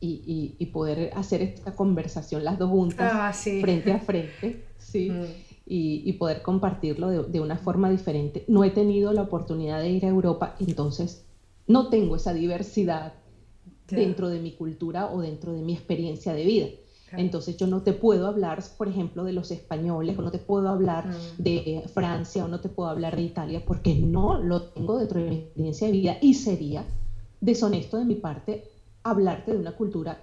[0.00, 5.10] y, y, poder hacer esta conversación las dos juntas, ah, frente a frente, sí.
[5.10, 5.24] Mm.
[5.68, 8.44] Y, y, poder compartirlo de, de, una forma diferente.
[8.46, 11.25] No he tenido la oportunidad de ir a Europa, entonces
[11.66, 13.14] no tengo esa diversidad
[13.88, 16.66] dentro de mi cultura o dentro de mi experiencia de vida.
[17.12, 20.68] Entonces yo no te puedo hablar, por ejemplo, de los españoles, o no te puedo
[20.68, 21.42] hablar mm.
[21.42, 25.30] de Francia, o no te puedo hablar de Italia, porque no lo tengo dentro de
[25.30, 26.84] mi experiencia de vida y sería
[27.40, 28.64] deshonesto de mi parte
[29.02, 30.20] hablarte de una cultura,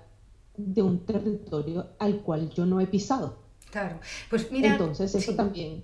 [0.58, 3.38] de un territorio al cual yo no he pisado.
[3.72, 4.74] Claro, pues mira...
[4.74, 5.84] Entonces eso también...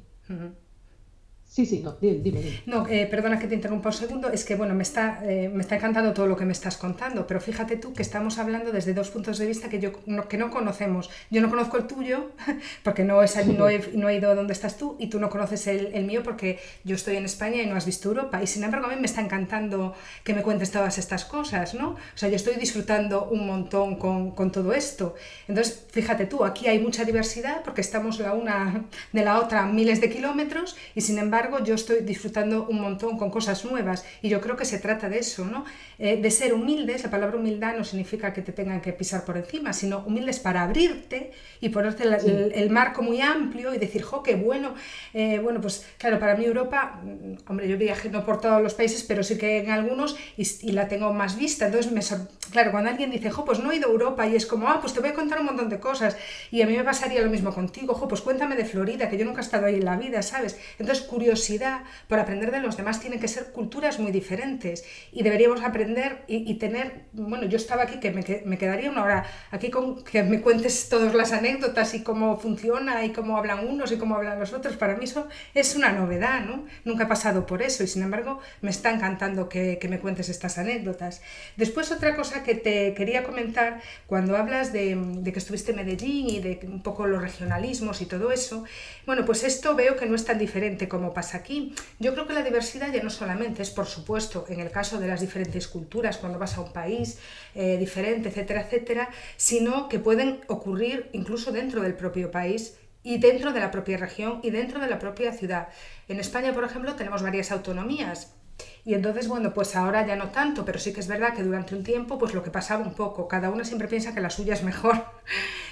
[1.49, 2.61] Sí, sí, no, dime, dime.
[2.67, 5.61] No, eh, perdona que te interrumpa un segundo, es que bueno, me está, eh, me
[5.61, 8.93] está encantando todo lo que me estás contando, pero fíjate tú que estamos hablando desde
[8.93, 11.09] dos puntos de vista que, yo, no, que no conocemos.
[11.31, 12.29] Yo no conozco el tuyo,
[12.83, 15.65] porque no, es, no, he, no he ido donde estás tú, y tú no conoces
[15.65, 18.43] el, el, mío porque yo estoy en España y no has visto Europa.
[18.43, 21.93] Y sin embargo, a mí me está encantando que me cuentes todas estas cosas, ¿no?
[21.93, 25.15] O sea, yo estoy disfrutando un montón con, con todo esto.
[25.47, 29.99] Entonces, fíjate tú, aquí hay mucha diversidad porque estamos la una de la otra miles
[29.99, 34.41] de kilómetros y sin embargo, yo estoy disfrutando un montón con cosas nuevas y yo
[34.41, 35.65] creo que se trata de eso, ¿no?
[35.97, 39.37] Eh, de ser humildes, la palabra humildad no significa que te tengan que pisar por
[39.37, 44.35] encima, sino humildes para abrirte y ponerte el, marco muy amplio y decir, jo, qué
[44.35, 44.73] bueno.
[45.13, 48.73] Eh, bueno, pues claro, para mí Europa, mm, hombre, yo viajé no por todos los
[48.73, 51.65] países, pero sí que en algunos y, la tengo más vista.
[51.65, 52.01] Entonces, me
[52.49, 54.79] claro, cuando alguien dice, jo, pues no he ido a Europa y es como, ah,
[54.81, 56.17] pues te voy a contar un montón de cosas
[56.51, 59.25] y a mí me pasaría lo mismo contigo, jo, pues cuéntame de Florida, que yo
[59.25, 60.59] nunca he estado ahí en la vida, ¿sabes?
[60.77, 65.61] Entonces, curiosidad por aprender de los demás tienen que ser culturas muy diferentes y deberíamos
[65.61, 70.03] aprender y, tener, bueno, yo estaba aquí que me, me, quedaría una hora aquí con
[70.03, 74.15] que me cuentes todas las anécdotas y cómo funciona y cómo hablan unos y cómo
[74.15, 76.65] hablan los otros, para mí eso es una novedad, ¿no?
[76.85, 80.29] Nunca he pasado por eso y sin embargo me está encantando que, que me cuentes
[80.29, 81.21] estas anécdotas.
[81.55, 86.39] Después otra cosa que te quería comentar, cuando hablas de, que estuviste en Medellín y
[86.39, 88.63] de un poco los regionalismos y todo eso,
[89.05, 91.73] bueno, pues esto veo que no es tan diferente como pasa aquí.
[91.99, 95.07] Yo creo que la diversidad ya no solamente es, por supuesto, en el caso de
[95.07, 97.19] las diferentes culturas, cuando vas a un país
[97.55, 103.53] eh, diferente, etcétera, etcétera, sino que pueden ocurrir incluso dentro del propio país y dentro
[103.53, 105.69] de la propia región y dentro de la propia ciudad.
[106.07, 108.35] En España, por ejemplo, tenemos varias autonomías.
[108.85, 111.75] Y entonces, bueno, pues ahora ya no tanto, pero sí que es verdad que durante
[111.75, 114.53] un tiempo, pues lo que pasaba un poco, cada una siempre piensa que la suya
[114.53, 115.03] es mejor.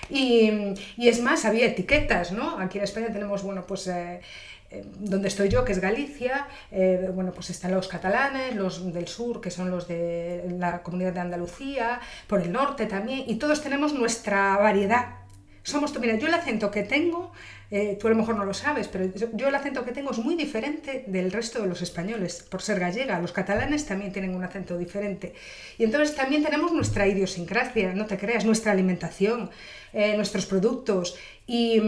[0.09, 0.49] Y,
[0.95, 2.59] y es más, había etiquetas, ¿no?
[2.59, 4.21] Aquí en España tenemos, bueno, pues eh,
[4.69, 9.07] eh, donde estoy yo, que es Galicia, eh, bueno, pues están los catalanes, los del
[9.07, 13.61] sur, que son los de la comunidad de Andalucía, por el norte también, y todos
[13.61, 15.15] tenemos nuestra variedad.
[15.63, 17.31] Somos, mira, yo el acento que tengo
[17.69, 20.19] eh, tú a lo mejor no lo sabes, pero yo el acento que tengo es
[20.19, 23.19] muy diferente del resto de los españoles, por ser gallega.
[23.19, 25.33] Los catalanes también tienen un acento diferente.
[25.77, 29.49] Y entonces también tenemos nuestra idiosincrasia, no te creas, nuestra alimentación,
[29.91, 31.17] eh, nuestros productos.
[31.45, 31.81] Y,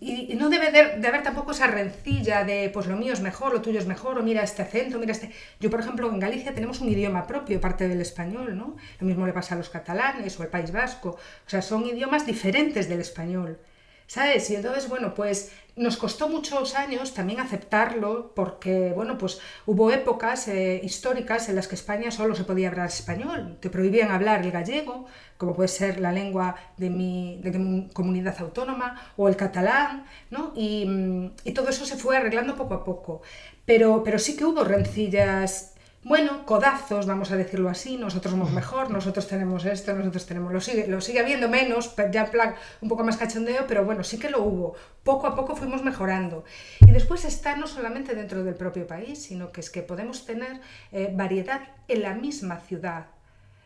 [0.00, 3.60] y, no debe de, haber tampoco esa rencilla de, pues lo mío es mejor, lo
[3.60, 5.32] tuyo es mejor, o mira este acento, mira este...
[5.58, 8.76] Yo, por ejemplo, en Galicia tenemos un idioma propio, parte del español, ¿no?
[9.00, 11.10] Lo mismo le pasa a los catalanes o al País Vasco.
[11.10, 13.58] O sea, son idiomas diferentes del español.
[14.08, 14.50] ¿Sabes?
[14.50, 20.48] Y entonces, bueno, pues nos costó muchos años también aceptarlo porque, bueno, pues hubo épocas
[20.48, 24.50] eh, históricas en las que España solo se podía hablar español, te prohibían hablar el
[24.50, 30.04] gallego, como puede ser la lengua de mi, de mi comunidad autónoma, o el catalán,
[30.30, 30.52] ¿no?
[30.56, 33.22] Y, y, todo eso se fue arreglando poco a poco.
[33.66, 38.90] Pero, pero sí que hubo rencillas bueno, codazos, vamos a decirlo así, nosotros somos mejor,
[38.90, 42.88] nosotros tenemos esto, nosotros tenemos, lo sigue, lo sigue habiendo menos, ya en plan un
[42.88, 46.44] poco más cachondeo, pero bueno, sí que lo hubo, poco a poco fuimos mejorando.
[46.80, 50.60] Y después está no solamente dentro del propio país, sino que es que podemos tener
[50.92, 53.06] eh, variedad en la misma ciudad.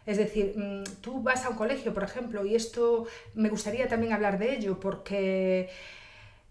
[0.07, 4.13] Es decir, mm, tú vas a un colegio, por ejemplo, y esto me gustaría también
[4.13, 5.71] hablar de ello, porque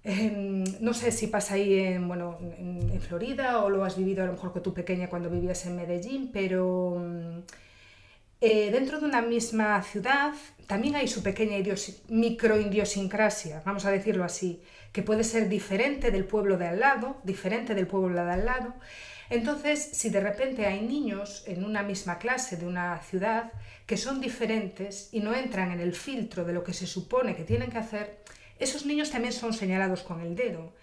[0.04, 4.34] No sé si pasa ahí en, bueno, en, Florida o lo has vivido a lo
[4.34, 7.40] mejor con tu pequeña cuando vivías en Medellín, pero mm,
[8.42, 10.34] eh, dentro de una misma ciudad
[10.66, 11.58] también hay su pequeña
[12.08, 17.76] microidiosincrasia, vamos a decirlo así, que puede ser diferente del pueblo de al lado, diferente
[17.76, 18.74] del pueblo de al lado.
[19.30, 23.52] Entonces, si de repente hay niños en una misma clase de una ciudad
[23.86, 27.44] que son diferentes y no entran en el filtro de lo que se supone que
[27.44, 28.24] tienen que hacer,
[28.62, 30.74] esos niños también son señalados con el dedo.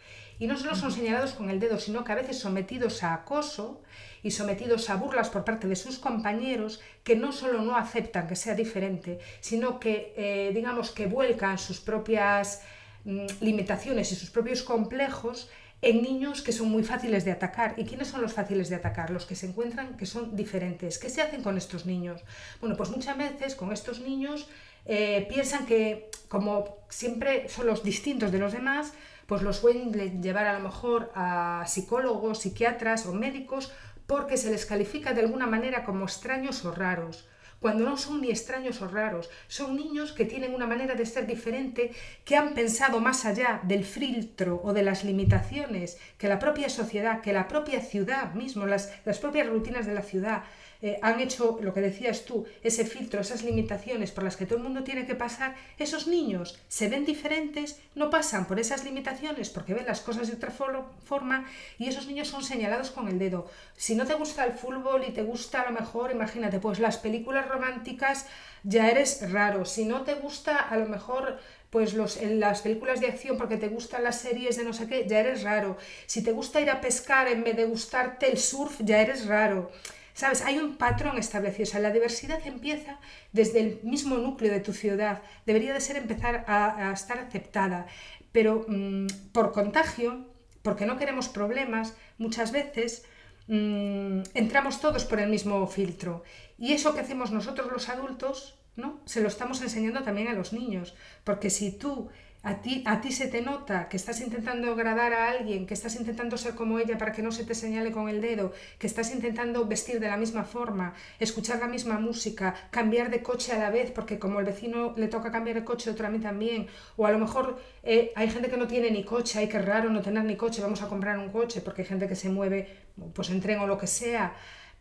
[0.41, 3.83] Y no solo son señalados con el dedo, sino que a veces sometidos a acoso
[4.23, 8.37] y sometidos a burlas por parte de sus compañeros que no solo no aceptan que
[8.37, 12.62] sea diferente, sino que, eh, digamos, que vuelcan sus propias
[13.05, 17.75] mm, limitaciones y sus propios complejos en niños que son muy fáciles de atacar.
[17.77, 19.11] ¿Y quiénes son los fáciles de atacar?
[19.11, 20.99] Los que se encuentran que son diferentes.
[20.99, 22.23] ¿Qué se hacen con estos niños?
[22.61, 24.49] Bueno, pues muchas veces con estos niños
[24.88, 28.92] eh, piensan que como siempre son los distintos de los demás,
[29.27, 33.72] pues los pueden llevar a lo mejor a psicólogos, psiquiatras o médicos
[34.07, 37.29] porque se les califica de alguna manera como extraños o raros,
[37.61, 41.27] cuando no son ni extraños o raros, son niños que tienen una manera de ser
[41.27, 41.92] diferente,
[42.24, 47.20] que han pensado más allá del filtro o de las limitaciones que la propia sociedad,
[47.20, 50.44] que la propia ciudad mismo, las, las propias rutinas de la ciudad
[50.81, 54.59] eh, han hecho lo que decías tú, ese filtro, esas limitaciones por las que todo
[54.59, 59.51] el mundo tiene que pasar, esos niños se ven diferentes, no pasan por esas limitaciones
[59.51, 61.47] porque ven las cosas de otra forma
[61.79, 63.51] y esos niños son señalados con el dedo.
[63.77, 66.97] Si no te gusta el fútbol y te gusta a lo mejor, imagínate, pues las
[66.99, 68.27] películas románticas
[68.62, 69.64] ya eres raro.
[69.64, 71.38] Si no te gusta a lo mejor
[71.71, 74.87] pues los, en las películas de acción porque te gustan las series de no sé
[74.87, 75.77] qué, ya eres raro.
[76.07, 79.71] Si te gusta ir a pescar en vez de gustarte el surf, ya eres raro.
[80.19, 80.43] ¿Sabes?
[80.43, 81.63] Hay un patrón establecido.
[81.63, 82.99] O sea, la diversidad empieza
[83.33, 85.23] desde el mismo núcleo de tu ciudad.
[85.47, 87.87] Debería de ser empezar a, estar aceptada.
[88.33, 90.27] Pero mm, por contagio,
[90.63, 93.05] porque no queremos problemas, muchas veces
[93.47, 96.25] mm, entramos todos por el mismo filtro.
[96.59, 99.01] Y eso que hacemos nosotros los adultos ¿no?
[99.07, 102.11] Se lo estamos enseñando también a los niños, porque si tú
[102.49, 105.95] a ti, a ti se te nota que estás intentando agradar a alguien, que estás
[105.97, 109.13] intentando ser como ella para que no se te señale con el dedo, que estás
[109.13, 113.69] intentando vestir de la misma forma, escuchar la misma música, cambiar de coche a la
[113.69, 117.05] vez, porque como el vecino le toca cambiar de coche, otro a mí también, o
[117.05, 120.01] a lo mejor eh, hay gente que no tiene ni coche, hay que raro no
[120.01, 122.67] tener ni coche, vamos a comprar un coche, porque hay gente que se mueve
[123.13, 124.35] pues en tren o lo que sea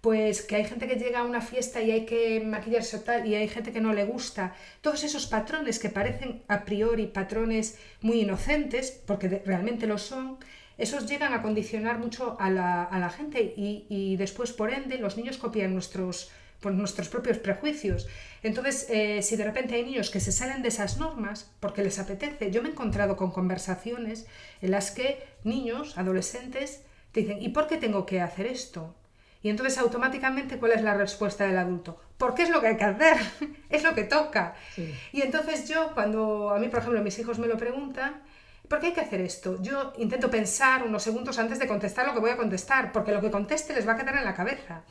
[0.08, 3.28] pues que hay gente que llega a una fiesta y hay que maquillarse o tal
[3.28, 4.56] y hay gente que no le gusta.
[4.80, 10.38] Todos esos patrones que parecen a priori patrones muy inocentes, porque realmente lo son,
[10.78, 15.74] esos llegan a condicionar mucho a la, gente y, después, por ende, los niños copian
[15.74, 18.08] nuestros, pues, nuestros propios prejuicios.
[18.44, 22.00] Entonces, eh, si de repente hay niños que se salen de esas normas porque les
[22.00, 24.26] apetece, yo me he encontrado con conversaciones
[24.62, 28.96] en las que niños, adolescentes, te dicen, ¿y por qué tengo que hacer esto?
[29.42, 32.00] Y entonces automáticamente, ¿cuál es la respuesta del adulto?
[32.18, 33.18] Porque es lo que hay que hacer,
[33.70, 34.56] es lo que toca.
[35.12, 38.24] Y entonces yo, cuando a mí, por ejemplo, mis hijos me lo preguntan,
[38.68, 39.62] ¿por qué hay que hacer esto?
[39.62, 43.22] Yo intento pensar unos segundos antes de contestar lo que voy a contestar, porque lo
[43.22, 44.84] que conteste les va a quedar en la cabeza.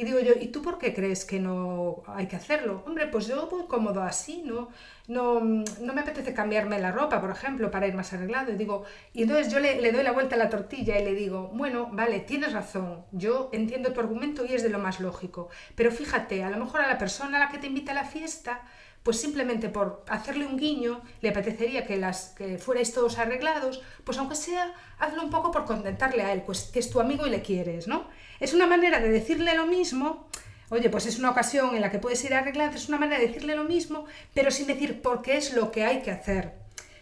[0.00, 2.82] Y digo yo, ¿y tú por qué crees que no hay que hacerlo?
[2.86, 4.70] Hombre, pues yo voy cómodo así, ¿no?
[5.08, 8.50] No, no me apetece cambiarme la ropa, por ejemplo, para ir más arreglado.
[8.50, 11.12] Y digo, y entonces yo le, le doy la vuelta a la tortilla y le
[11.12, 15.50] digo, bueno, vale, tienes razón, yo entiendo tu argumento y es de lo más lógico.
[15.74, 18.04] Pero fíjate, a lo mejor a la persona a la que te invita a la
[18.04, 18.62] fiesta,
[19.02, 24.18] pues simplemente por hacerle un guiño, le apetecería que, las, que fuerais todos arreglados, pues
[24.18, 27.30] aunque sea, hazlo un poco por contentarle a él, pues que es tu amigo y
[27.30, 28.08] le quieres, ¿no?
[28.40, 30.28] Es una manera de decirle lo mismo,
[30.68, 33.28] oye, pues es una ocasión en la que puedes ir arreglado, es una manera de
[33.28, 36.52] decirle lo mismo, pero sin decir por qué es lo que hay que hacer,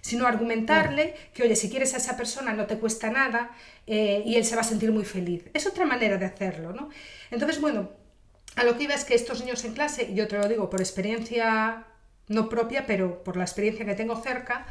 [0.01, 3.51] sino argumentarle que, oye, si quieres a esa persona no te cuesta nada
[3.87, 5.51] eh, y él se va a sentir muy feliz.
[5.53, 6.91] Es otra manera de hacerlo, ¿no?
[7.33, 7.91] Entonces, bueno,
[8.55, 10.71] a lo que iba es que estos niños en clase, y yo te lo digo
[10.71, 11.88] por experiencia
[12.29, 14.67] no propia, pero por la experiencia que tengo cerca,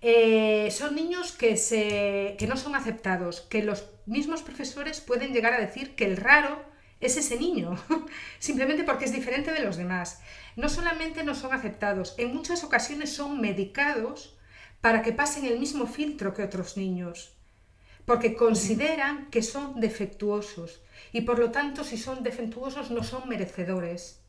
[0.00, 5.54] eh, son niños que, se, que no son aceptados, que los mismos profesores pueden llegar
[5.54, 6.62] a decir que el raro
[7.00, 7.76] es ese niño,
[8.38, 10.20] simplemente porque es diferente de los demás.
[10.56, 14.36] No solamente no son aceptados, en muchas ocasiones son medicados
[14.80, 17.32] para que pasen el mismo filtro que otros niños,
[18.04, 20.80] porque consideran que son defectuosos
[21.12, 24.20] y por lo tanto si son defectuosos no son merecedores.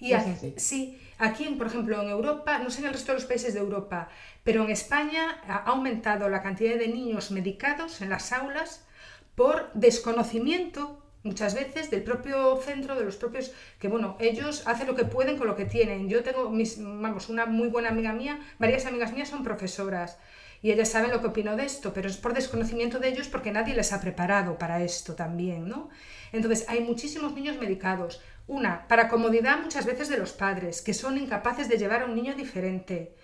[0.00, 3.26] Y aquí, sí, aquí, por ejemplo, en Europa, no sé en el resto de los
[3.26, 4.08] países de Europa,
[4.42, 8.86] pero en España ha aumentado la cantidad de niños medicados en las aulas
[9.34, 14.96] por desconocimiento muchas veces del propio centro, de los propios, que bueno, ellos hacen lo
[14.96, 16.08] que pueden con lo que tienen.
[16.08, 20.18] Yo tengo, mis, vamos, una muy buena amiga mía, varias amigas mías son profesoras
[20.62, 23.50] y ellas saben lo que opino de esto, pero es por desconocimiento de ellos porque
[23.50, 25.88] nadie les ha preparado para esto también, ¿no?
[26.32, 28.20] Entonces, hay muchísimos niños medicados.
[28.50, 32.16] Una, para comodidad muchas veces de los padres, que son incapaces de llevar a un
[32.16, 33.14] niño diferente.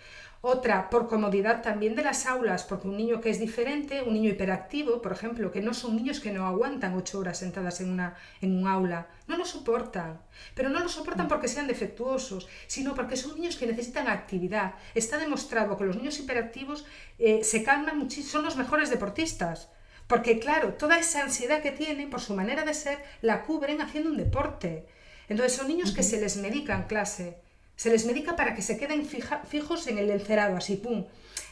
[0.40, 4.30] Otra, por comodidad también de las aulas, porque un niño que es diferente, un niño
[4.30, 8.14] hiperactivo, por ejemplo, que no son niños que no aguantan ocho horas sentadas en, una,
[8.40, 10.20] en un aula, no lo soportan.
[10.54, 14.74] Pero no lo soportan porque sean defectuosos, sino porque son niños que necesitan actividad.
[14.94, 16.86] Está demostrado que los niños hiperactivos
[17.18, 19.70] eh, se calman muchísimo, son los mejores deportistas.
[20.06, 24.10] Porque claro, toda esa ansiedad que tienen por su manera de ser la cubren haciendo
[24.10, 24.86] un deporte.
[25.28, 28.78] Entonces son niños que se les medica en clase se les medica para que se
[28.78, 31.04] queden fijos en el encerado, así, pum.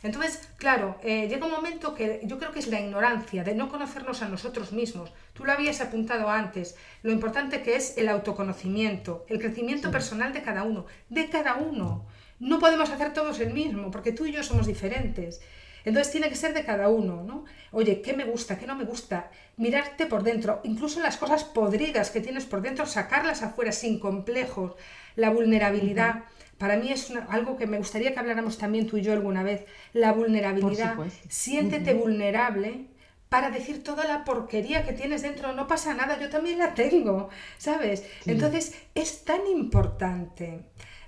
[0.02, 3.68] Entonces, claro, eh, llega un momento que yo creo que es la ignorancia de no
[3.68, 5.12] conocernos a nosotros mismos.
[5.34, 10.42] Tú lo habías apuntado antes, lo importante que es el autoconocimiento, el crecimiento personal de
[10.42, 12.06] cada uno, de cada uno.
[12.40, 15.40] No podemos hacer todos el mismo, porque tú y yo somos diferentes.
[15.84, 17.44] Entonces tiene que ser de cada uno, ¿no?
[17.72, 18.58] Oye, ¿qué me gusta?
[18.58, 19.30] ¿Qué no me gusta?
[19.56, 24.74] Mirarte por dentro, incluso las cosas podridas que tienes por dentro, sacarlas afuera sin complejos,
[25.16, 26.24] la vulnerabilidad.
[26.58, 29.66] Para mí es algo que me gustaría que habláramos también tú y yo alguna vez.
[29.92, 30.96] La vulnerabilidad.
[31.28, 32.86] Siéntete vulnerable
[33.28, 35.52] para decir toda la porquería que tienes dentro.
[35.52, 37.28] No pasa nada, yo también la tengo,
[37.58, 38.04] ¿sabes?
[38.26, 40.66] Entonces es tan importante,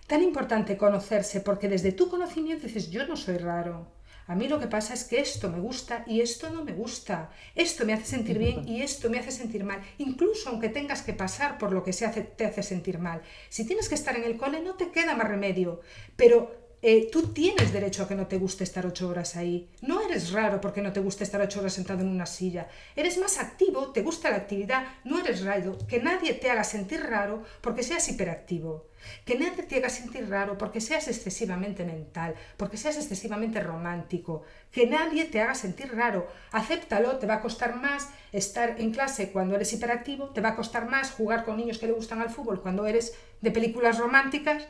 [0.08, 3.95] tan importante conocerse, porque desde tu conocimiento dices, yo no soy raro.
[4.28, 7.30] A mí lo que pasa es que esto me gusta y esto no me gusta.
[7.54, 9.80] Esto me hace sentir bien y esto me hace sentir mal.
[9.98, 13.22] Incluso aunque tengas que pasar por lo que se hace, te hace sentir mal.
[13.48, 15.80] Si tienes que estar en el cole, no te queda más remedio.
[16.16, 19.68] Pero eh, tú tienes derecho a que no te guste estar ocho horas ahí.
[19.80, 22.68] No eres raro porque no te guste estar ocho horas sentado en una silla.
[22.94, 25.78] Eres más activo, te gusta la actividad, no eres raro.
[25.88, 28.86] Que nadie te haga sentir raro porque seas hiperactivo.
[29.24, 34.42] Que nadie te haga sentir raro porque seas excesivamente mental, porque seas excesivamente romántico.
[34.70, 36.28] Que nadie te haga sentir raro.
[36.52, 40.56] Acéptalo, te va a costar más estar en clase cuando eres hiperactivo, te va a
[40.56, 44.66] costar más jugar con niños que le gustan al fútbol cuando eres de películas románticas,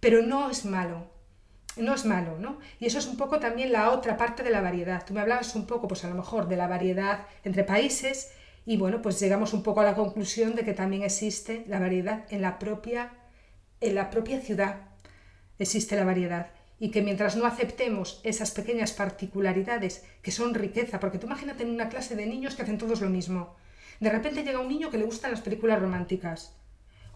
[0.00, 1.14] pero no es malo
[1.76, 2.58] no es malo, ¿no?
[2.78, 5.04] Y eso es un poco también la otra parte de la variedad.
[5.04, 8.32] Tú me hablabas un poco, pues a lo mejor, de la variedad entre países
[8.66, 12.24] y bueno, pues llegamos un poco a la conclusión de que también existe la variedad
[12.30, 13.12] en la propia,
[13.80, 14.88] en la propia ciudad.
[15.58, 16.50] Existe la variedad.
[16.78, 21.70] Y que mientras no aceptemos esas pequeñas particularidades que son riqueza, porque tú imagínate en
[21.70, 23.56] una clase de niños que hacen todos lo mismo.
[24.00, 26.54] De repente llega un niño que le gustan las películas románticas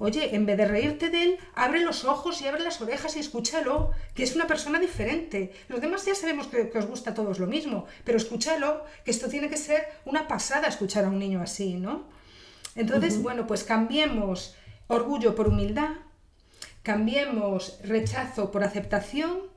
[0.00, 3.20] Oye, en vez de reírte de él, abre los ojos y abre las orejas y
[3.20, 5.52] escúchalo, que es una persona diferente.
[5.68, 9.28] Los demás ya sabemos que, os gusta a todos lo mismo, pero escúchalo, que esto
[9.28, 12.04] tiene que ser una pasada escuchar a un niño así, ¿no?
[12.76, 14.54] Entonces, bueno, pues cambiemos
[14.86, 15.96] orgullo por humildad,
[16.82, 19.48] cambiemos rechazo por aceptación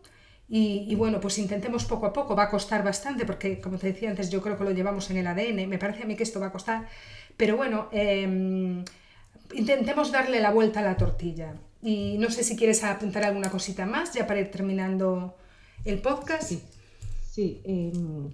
[0.53, 4.09] y, bueno, pues intentemos poco a poco, va a costar bastante porque, como te decía
[4.09, 6.41] antes, yo creo que lo llevamos en el ADN, me parece a mí que esto
[6.41, 6.89] va a costar,
[7.37, 8.83] pero bueno, em,
[9.53, 11.55] intentemos darle la vuelta a la tortilla.
[11.81, 15.37] Y no sé si quieres apuntar alguna cosita más ya para ir terminando
[15.85, 16.51] el podcast.
[17.31, 18.33] Sí, em,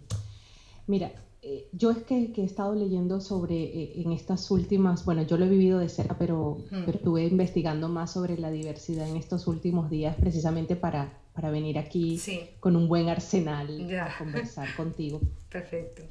[0.88, 1.12] mira,
[1.50, 5.46] eh, yo es que, he estado leyendo sobre eh, en estas últimas, bueno, yo lo
[5.46, 6.90] he vivido de cerca, pero, mm.
[6.90, 12.20] estuve investigando más sobre la diversidad en estos últimos días precisamente para, para venir aquí
[12.60, 15.22] con un buen arsenal a conversar contigo.
[15.50, 16.02] Perfecto.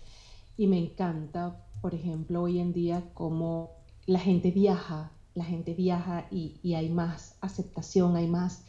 [0.56, 3.72] Y me encanta, por ejemplo, hoy en día cómo
[4.06, 8.64] la gente viaja, la gente viaja y, hay más aceptación, hay más,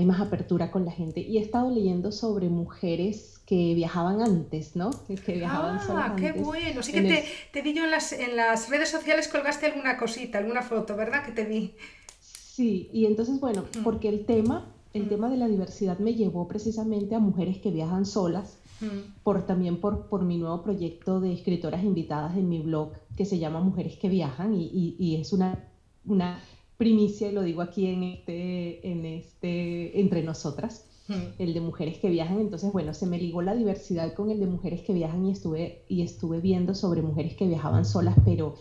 [0.00, 1.20] hay más apertura con la gente.
[1.20, 4.90] Y he estado leyendo sobre mujeres que viajaban antes, ¿no?
[5.06, 6.82] Que, viajaban ah, qué bueno.
[6.82, 10.38] Sí que te, te, vi yo en las, en las redes sociales, colgaste alguna cosita,
[10.38, 11.24] alguna foto, ¿verdad?
[11.24, 11.74] Que te vi.
[12.20, 13.82] Sí, y entonces, bueno, mm.
[13.82, 15.08] porque el tema, el mm.
[15.08, 19.22] tema de la diversidad me llevó precisamente a mujeres que viajan solas, mm.
[19.22, 23.38] por, también por, por mi nuevo proyecto de escritoras invitadas en mi blog, que se
[23.38, 25.68] llama Mujeres que Viajan y, es una,
[26.04, 26.40] una
[26.80, 31.38] primicia, y lo digo aquí en este, en este Entre Nosotras, hmm.
[31.38, 32.40] el de Mujeres que Viajan.
[32.40, 35.84] Entonces, bueno, se me ligó la diversidad con el de Mujeres que Viajan y estuve,
[35.88, 38.54] y estuve viendo sobre mujeres que viajaban solas, pero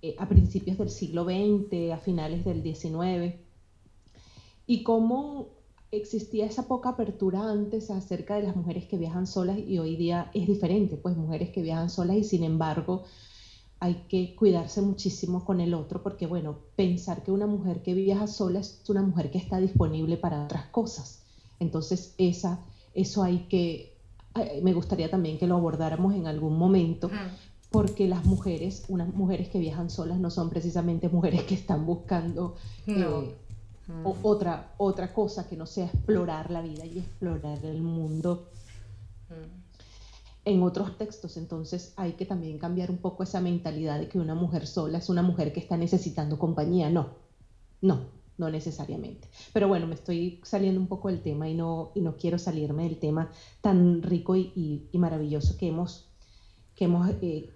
[0.00, 3.34] eh, a principios del siglo XX, a finales del XIX,
[4.66, 5.48] y cómo
[5.90, 10.30] existía esa poca apertura antes acerca de las mujeres que viajan solas y hoy día
[10.32, 13.04] es diferente, pues mujeres que viajan solas y sin embargo
[13.82, 18.28] hay que cuidarse muchísimo con el otro porque, bueno, pensar que una mujer que viaja
[18.28, 21.24] sola es una mujer que está disponible para otras cosas.
[21.58, 22.60] Entonces, esa,
[22.94, 23.98] eso hay que,
[24.62, 27.10] me gustaría también que lo abordáramos en algún momento,
[27.72, 32.54] porque las mujeres, unas mujeres que viajan solas no son precisamente mujeres que están buscando
[32.86, 33.34] eh,
[34.04, 38.46] otra, otra cosa que no sea explorar la vida y explorar el mundo
[40.44, 41.36] en otros textos.
[41.36, 45.08] Entonces hay que también cambiar un poco esa mentalidad de que una mujer sola es
[45.08, 46.90] una mujer que está necesitando compañía.
[46.90, 47.10] No,
[47.80, 48.06] no,
[48.38, 49.28] no necesariamente.
[49.52, 52.84] Pero bueno, me estoy saliendo un poco del tema y no, y no quiero salirme
[52.84, 53.30] del tema
[53.60, 56.08] tan rico y, maravilloso que hemos,
[56.74, 57.50] que hemos eh,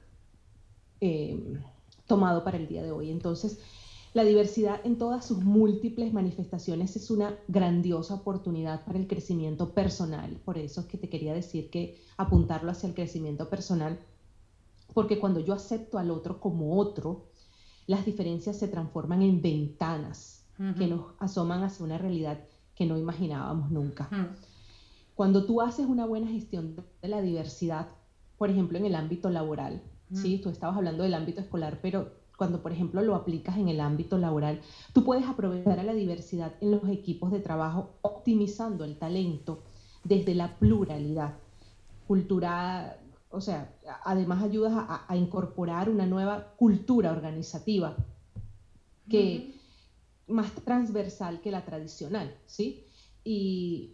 [1.01, 1.61] eh,
[2.07, 3.11] tomado para el día de hoy.
[3.11, 3.59] Entonces,
[4.17, 10.41] la diversidad en todas sus múltiples manifestaciones es una grandiosa oportunidad para el crecimiento personal.
[10.43, 13.99] Por eso es que te quería decir que apuntarlo hacia el crecimiento personal,
[14.95, 17.27] porque cuando yo acepto al otro como otro,
[17.87, 20.47] las diferencias se transforman en ventanas
[20.79, 22.39] que nos asoman hacia una realidad
[22.75, 24.09] que no imaginábamos nunca.
[25.15, 27.89] Cuando tú haces una buena gestión de la diversidad,
[28.39, 29.83] por ejemplo, en el ámbito laboral,
[30.15, 30.39] ¿sí?
[30.39, 34.19] Tú estabas hablando del ámbito escolar, pero cuando por ejemplo lo aplicas en el ámbito
[34.19, 34.61] laboral,
[34.93, 39.63] tú puedes aprovechar a la diversidad en los equipos de trabajo optimizando el talento
[40.05, 41.35] desde la pluralidad.
[42.07, 42.99] Cultural,
[43.31, 43.75] o sea,
[44.05, 47.97] además ayudas a, incorporar una nueva cultura organizativa
[49.09, 49.55] que
[50.29, 52.85] más transversal que la tradicional, ¿sí?
[53.25, 53.93] Y,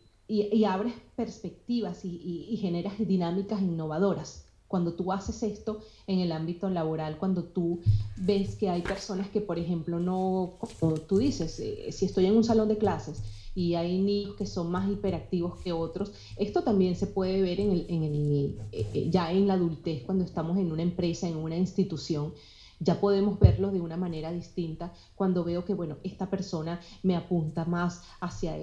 [0.67, 4.42] abres perspectivas y, y generas dinámicas innovadoras
[4.73, 7.81] Cuando tú haces esto en el ámbito laboral, cuando tú
[8.17, 12.35] ves que hay personas que, por ejemplo, no, como tú dices, eh, si estoy en
[12.35, 13.23] un salón de clases
[13.55, 16.13] y hay niños que son más hiperactivos que otros.
[16.39, 20.05] Esto también se puede ver en el, en el, eh, eh, ya en la adultez,
[20.05, 22.33] cuando estamos en una empresa, en una institución.
[22.81, 27.67] Ya podemos verlo de una manera distinta cuando veo que, bueno, esta persona me apunta
[27.67, 28.57] más hacia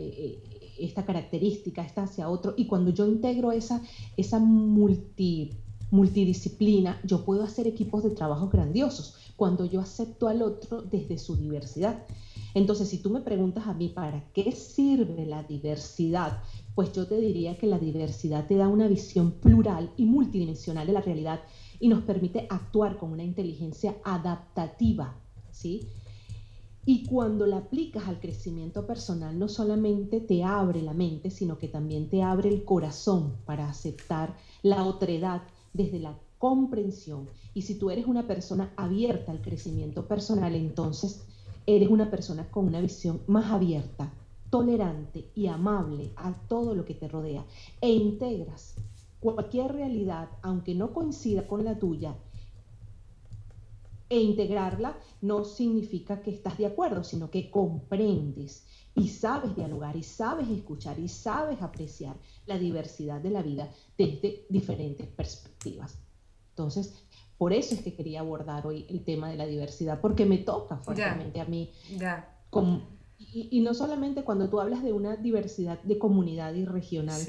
[0.79, 2.55] esta característica, esta hacia otro.
[2.57, 3.79] Y cuando yo integro esa,
[4.17, 5.51] esa multi,
[5.91, 11.35] multidisciplina, yo puedo hacer equipos de trabajo grandiosos cuando yo acepto al otro desde su
[11.35, 12.05] diversidad.
[12.53, 16.41] Entonces, si tú me preguntas a mí para qué sirve la diversidad,
[16.75, 20.93] pues yo te diría que la diversidad te da una visión plural y multidimensional de
[20.93, 21.41] la realidad
[21.79, 25.15] y nos permite actuar con una inteligencia adaptativa,
[25.51, 25.87] ¿sí?
[26.85, 31.67] Y cuando la aplicas al crecimiento personal, no solamente te abre la mente, sino que
[31.67, 35.43] también te abre el corazón para aceptar la otredad
[35.73, 37.27] desde la comprensión.
[37.53, 41.23] Y si tú eres una persona abierta al crecimiento personal, entonces
[41.65, 44.11] eres una persona con una visión más abierta,
[44.49, 47.45] tolerante y amable a todo lo que te rodea.
[47.81, 48.75] E integras
[49.19, 52.15] cualquier realidad, aunque no coincida con la tuya,
[54.09, 58.65] e integrarla no significa que estás de acuerdo, sino que comprendes
[58.99, 64.45] y sabes dialogar y sabes escuchar y sabes apreciar la diversidad de la vida desde
[64.49, 65.97] diferentes perspectivas.
[66.49, 66.93] Entonces,
[67.37, 70.77] por eso es que quería abordar hoy el tema de la diversidad, porque me toca
[70.77, 71.71] fuertemente a mí.
[73.17, 77.21] y, no solamente cuando tú hablas de una diversidad de comunidad y regional.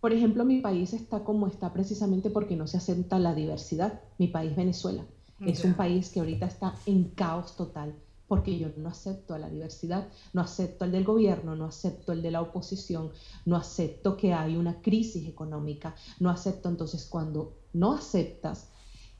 [0.00, 4.00] Por ejemplo, mi país está como está precisamente porque no se acepta la diversidad.
[4.18, 5.06] Mi país, Venezuela,
[5.40, 7.94] es un país que ahorita está en caos total
[8.28, 12.22] porque yo no acepto a la diversidad, no acepto el del gobierno, no acepto el
[12.22, 13.10] de la oposición,
[13.44, 18.70] no acepto que hay una crisis económica, no acepto entonces cuando no aceptas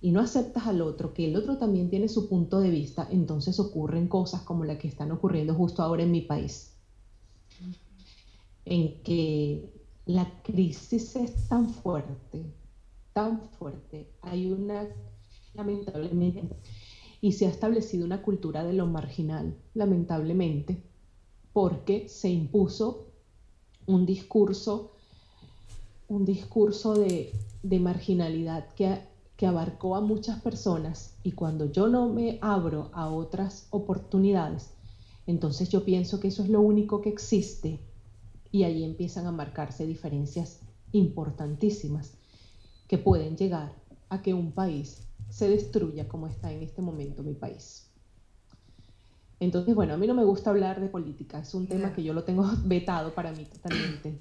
[0.00, 3.58] y no aceptas al otro, que el otro también tiene su punto de vista, entonces
[3.60, 6.76] ocurren cosas como las que están ocurriendo justo ahora en mi país,
[8.64, 9.72] en que
[10.04, 12.44] la crisis es tan fuerte,
[13.12, 14.86] tan fuerte, hay una,
[15.54, 16.48] lamentablemente,
[17.26, 20.80] y se ha establecido una cultura de lo marginal, lamentablemente,
[21.52, 23.08] porque se impuso
[23.86, 24.92] un discurso,
[26.08, 27.32] un discurso de
[27.68, 29.00] de marginalidad que,
[29.36, 31.16] que abarcó a muchas personas.
[31.24, 34.70] Y cuando yo no me abro a otras oportunidades,
[35.26, 37.80] entonces yo pienso que eso es lo único que existe.
[38.52, 40.60] Y ahí empiezan a marcarse diferencias
[40.92, 42.14] importantísimas
[42.86, 43.72] que pueden llegar
[44.08, 47.86] a que un país se destruya como está en este momento mi país.
[49.38, 52.14] Entonces, bueno, a mí no me gusta hablar de política, es un tema que yo
[52.14, 54.18] lo tengo vetado para mí totalmente.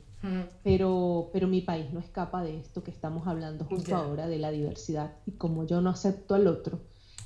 [0.63, 4.49] Pero, pero mi país no escapa de esto que estamos hablando justo ahora, de la
[4.49, 5.13] diversidad.
[5.27, 6.79] Y como yo no acepto al otro,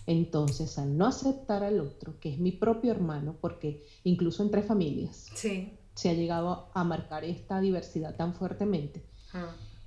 [0.06, 5.28] entonces al no aceptar al otro, que es mi propio hermano, porque incluso entre familias
[5.94, 9.02] se ha llegado a marcar esta diversidad tan fuertemente.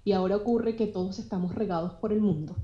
[0.04, 2.56] Y ahora ocurre que todos estamos regados por el mundo.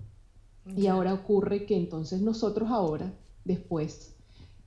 [0.77, 3.13] Y ahora ocurre que entonces nosotros ahora,
[3.45, 4.15] después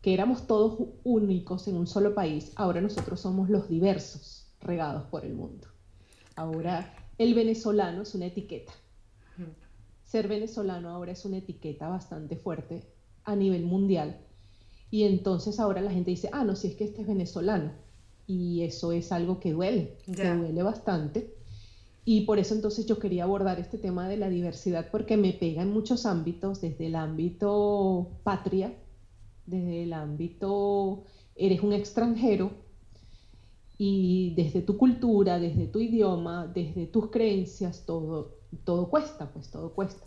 [0.02, 5.26] que éramos todos únicos en un solo país, ahora nosotros somos los diversos regados por
[5.26, 5.68] el mundo.
[6.36, 8.74] Ahora el venezolano es una etiqueta.
[10.04, 12.84] Ser venezolano ahora es una etiqueta bastante fuerte
[13.24, 14.20] a nivel mundial.
[14.90, 17.72] Y entonces ahora la gente dice, ah, no, si es que este es venezolano.
[18.28, 21.34] Y eso es algo que duele, que duele bastante.
[22.04, 25.62] Y por eso entonces yo quería abordar este tema de la diversidad porque me pega
[25.62, 28.74] en muchos ámbitos, desde el ámbito patria,
[29.46, 31.04] desde el ámbito
[31.36, 32.52] eres un extranjero,
[33.84, 39.74] y desde tu cultura, desde tu idioma, desde tus creencias, todo, todo cuesta, pues todo
[39.74, 40.06] cuesta.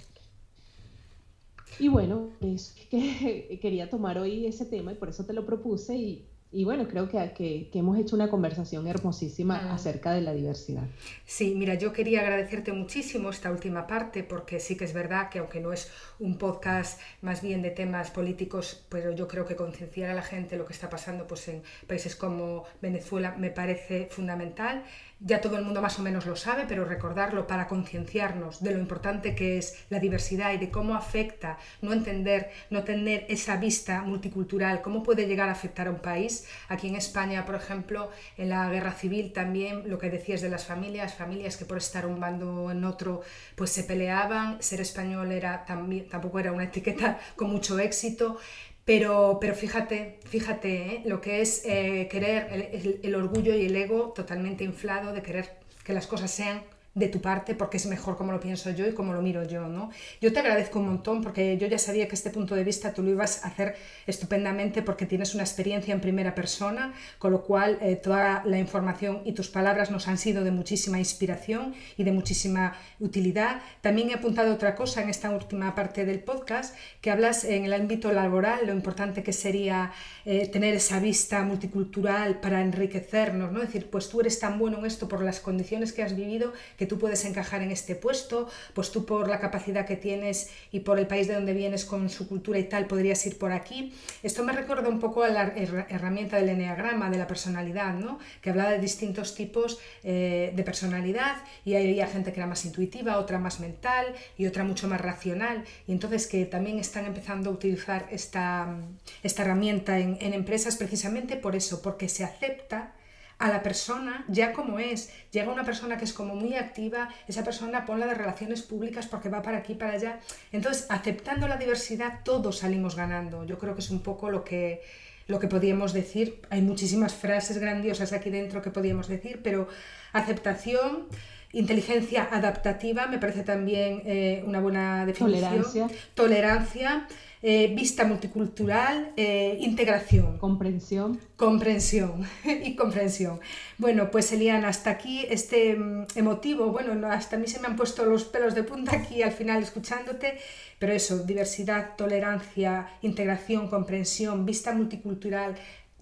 [1.80, 6.24] Y bueno, es que quería tomar hoy ese tema y por eso te lo propuse
[6.54, 9.74] y bueno, creo que, que, hemos hecho una conversación hermosísima ah.
[9.74, 10.84] acerca de la diversidad.
[11.26, 15.40] Sí, mira, yo quería agradecerte muchísimo esta última parte porque sí que es verdad que
[15.40, 15.90] aunque no es
[16.20, 20.56] un podcast más bien de temas políticos, pero yo creo que concienciar a la gente
[20.56, 24.84] lo que está pasando pues, en países como Venezuela me parece fundamental
[25.20, 28.78] ya todo el mundo más o menos lo sabe, pero recordarlo para concienciarnos de lo
[28.78, 34.02] importante que es la diversidad y de cómo afecta no entender, no tener esa vista
[34.02, 36.46] multicultural, cómo puede llegar a afectar a un país.
[36.68, 40.66] Aquí en España, por ejemplo, en la guerra civil también lo que decías de las
[40.66, 43.22] familias, familias que por estar un bando en otro
[43.54, 48.38] pues se peleaban, ser español era también tampoco era una etiqueta con mucho éxito.
[48.84, 51.02] Pero, pero fíjate, fíjate ¿eh?
[51.06, 55.94] lo que es eh, querer el, orgullo y el ego totalmente inflado de querer que
[55.94, 56.62] las cosas sean
[56.94, 59.68] de tu parte porque es mejor como lo pienso yo y como lo miro yo,
[59.68, 59.90] ¿no?
[60.20, 63.02] Yo te agradezco un montón porque yo ya sabía que este punto de vista tú
[63.02, 63.74] lo ibas a hacer
[64.06, 69.22] estupendamente porque tienes una experiencia en primera persona, con lo cual eh, toda la información
[69.24, 73.60] y tus palabras nos han sido de muchísima inspiración y de muchísima utilidad.
[73.80, 77.72] También he apuntado otra cosa en esta última parte del podcast, que hablas en el
[77.72, 79.92] ámbito laboral, lo importante que sería
[80.24, 83.60] eh, tener esa vista multicultural para enriquecernos, ¿no?
[83.60, 86.52] Es decir, pues tú eres tan bueno en esto por las condiciones que has vivido
[86.86, 90.98] tú puedes encajar en este puesto, pues tú por la capacidad que tienes y por
[90.98, 93.94] el país de donde vienes con su cultura y tal, podrías ir por aquí.
[94.22, 95.52] Esto me recuerda un poco a la
[95.88, 98.18] herramienta del enneagrama, de la personalidad, ¿no?
[98.40, 103.18] que hablaba de distintos tipos eh, de personalidad y había gente que era más intuitiva,
[103.18, 105.64] otra más mental y otra mucho más racional.
[105.86, 108.76] Y entonces que también están empezando a utilizar esta,
[109.22, 112.93] esta herramienta en, en empresas precisamente por eso, porque se acepta
[113.38, 115.10] a la persona ya como es.
[115.30, 119.28] Llega una persona que es como muy activa, esa persona ponla de relaciones públicas porque
[119.28, 120.20] va para aquí, para allá.
[120.52, 123.44] Entonces, aceptando la diversidad, todos salimos ganando.
[123.44, 124.82] Yo creo que es un poco lo que,
[125.26, 126.40] lo que podríamos decir.
[126.50, 129.68] Hay muchísimas frases grandiosas aquí dentro que podríamos decir, pero
[130.12, 131.06] aceptación.
[131.52, 135.62] Inteligencia adaptativa me parece también eh, una buena definición.
[135.62, 135.88] Tolerancia.
[136.14, 137.06] Tolerancia
[137.46, 140.38] eh, vista multicultural, eh, integración.
[140.38, 141.20] Comprensión.
[141.36, 142.26] Comprensión
[142.64, 143.38] y comprensión.
[143.76, 147.76] Bueno, pues Eliana, hasta aquí este mm, emotivo, bueno, hasta a mí se me han
[147.76, 150.38] puesto los pelos de punta aquí al final escuchándote,
[150.78, 155.54] pero eso, diversidad, tolerancia, integración, comprensión, vista multicultural.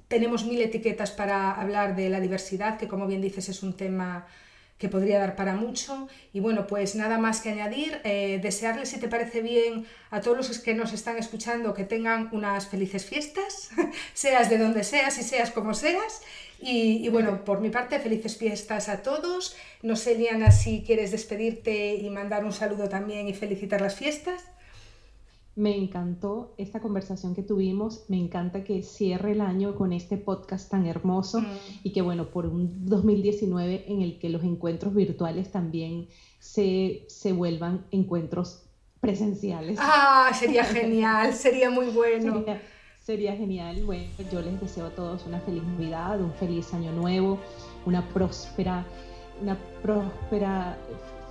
[0.07, 4.29] Tenemos mil etiquetas para hablar de la diversidad, que como bien dices es un tema
[4.83, 6.09] que podría dar para mucho.
[6.33, 10.37] Y bueno, pues nada más que añadir, eh, desearles, si te parece bien, a todos
[10.37, 13.71] los que nos están escuchando que tengan unas felices fiestas,
[14.13, 16.23] seas de donde seas y seas como seas.
[16.61, 19.57] Y, y, bueno, por mi parte, felices fiestas a todos.
[19.83, 24.43] No sé, Liana, si quieres despedirte y mandar un saludo también y felicitar las fiestas.
[25.55, 30.71] Me encantó esta conversación que tuvimos, me encanta que cierre el año con este podcast
[30.71, 31.47] tan hermoso mm.
[31.83, 37.33] y que bueno, por un 2019 en el que los encuentros virtuales también se, se
[37.33, 38.63] vuelvan encuentros
[39.03, 39.79] presenciales.
[39.81, 42.39] Ah, sería genial, sería muy bueno.
[42.39, 42.63] Sería,
[43.01, 43.85] sería genial.
[43.85, 47.39] Bueno, yo les deseo a todos una feliz Navidad, un feliz año nuevo,
[47.85, 48.87] una próspera,
[49.43, 50.79] una próspera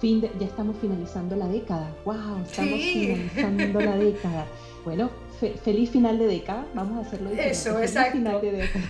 [0.02, 1.94] ya estamos finalizando la década.
[2.06, 2.44] ¡Wow!
[2.44, 4.46] Estamos finalizando la década.
[4.84, 5.12] Bueno,
[5.64, 6.66] feliz final de década.
[6.74, 7.56] Vamos a hacerlo diferente.
[7.56, 8.42] Eso, exacto.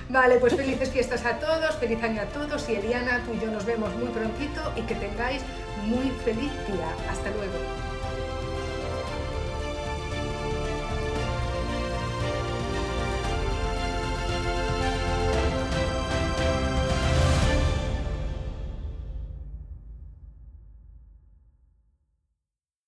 [0.10, 2.68] Vale, pues felices fiestas a todos, feliz año a todos.
[2.70, 5.42] Y Eliana, tú y yo nos vemos muy prontito y que tengáis
[5.86, 7.10] muy feliz día.
[7.10, 7.91] Hasta luego.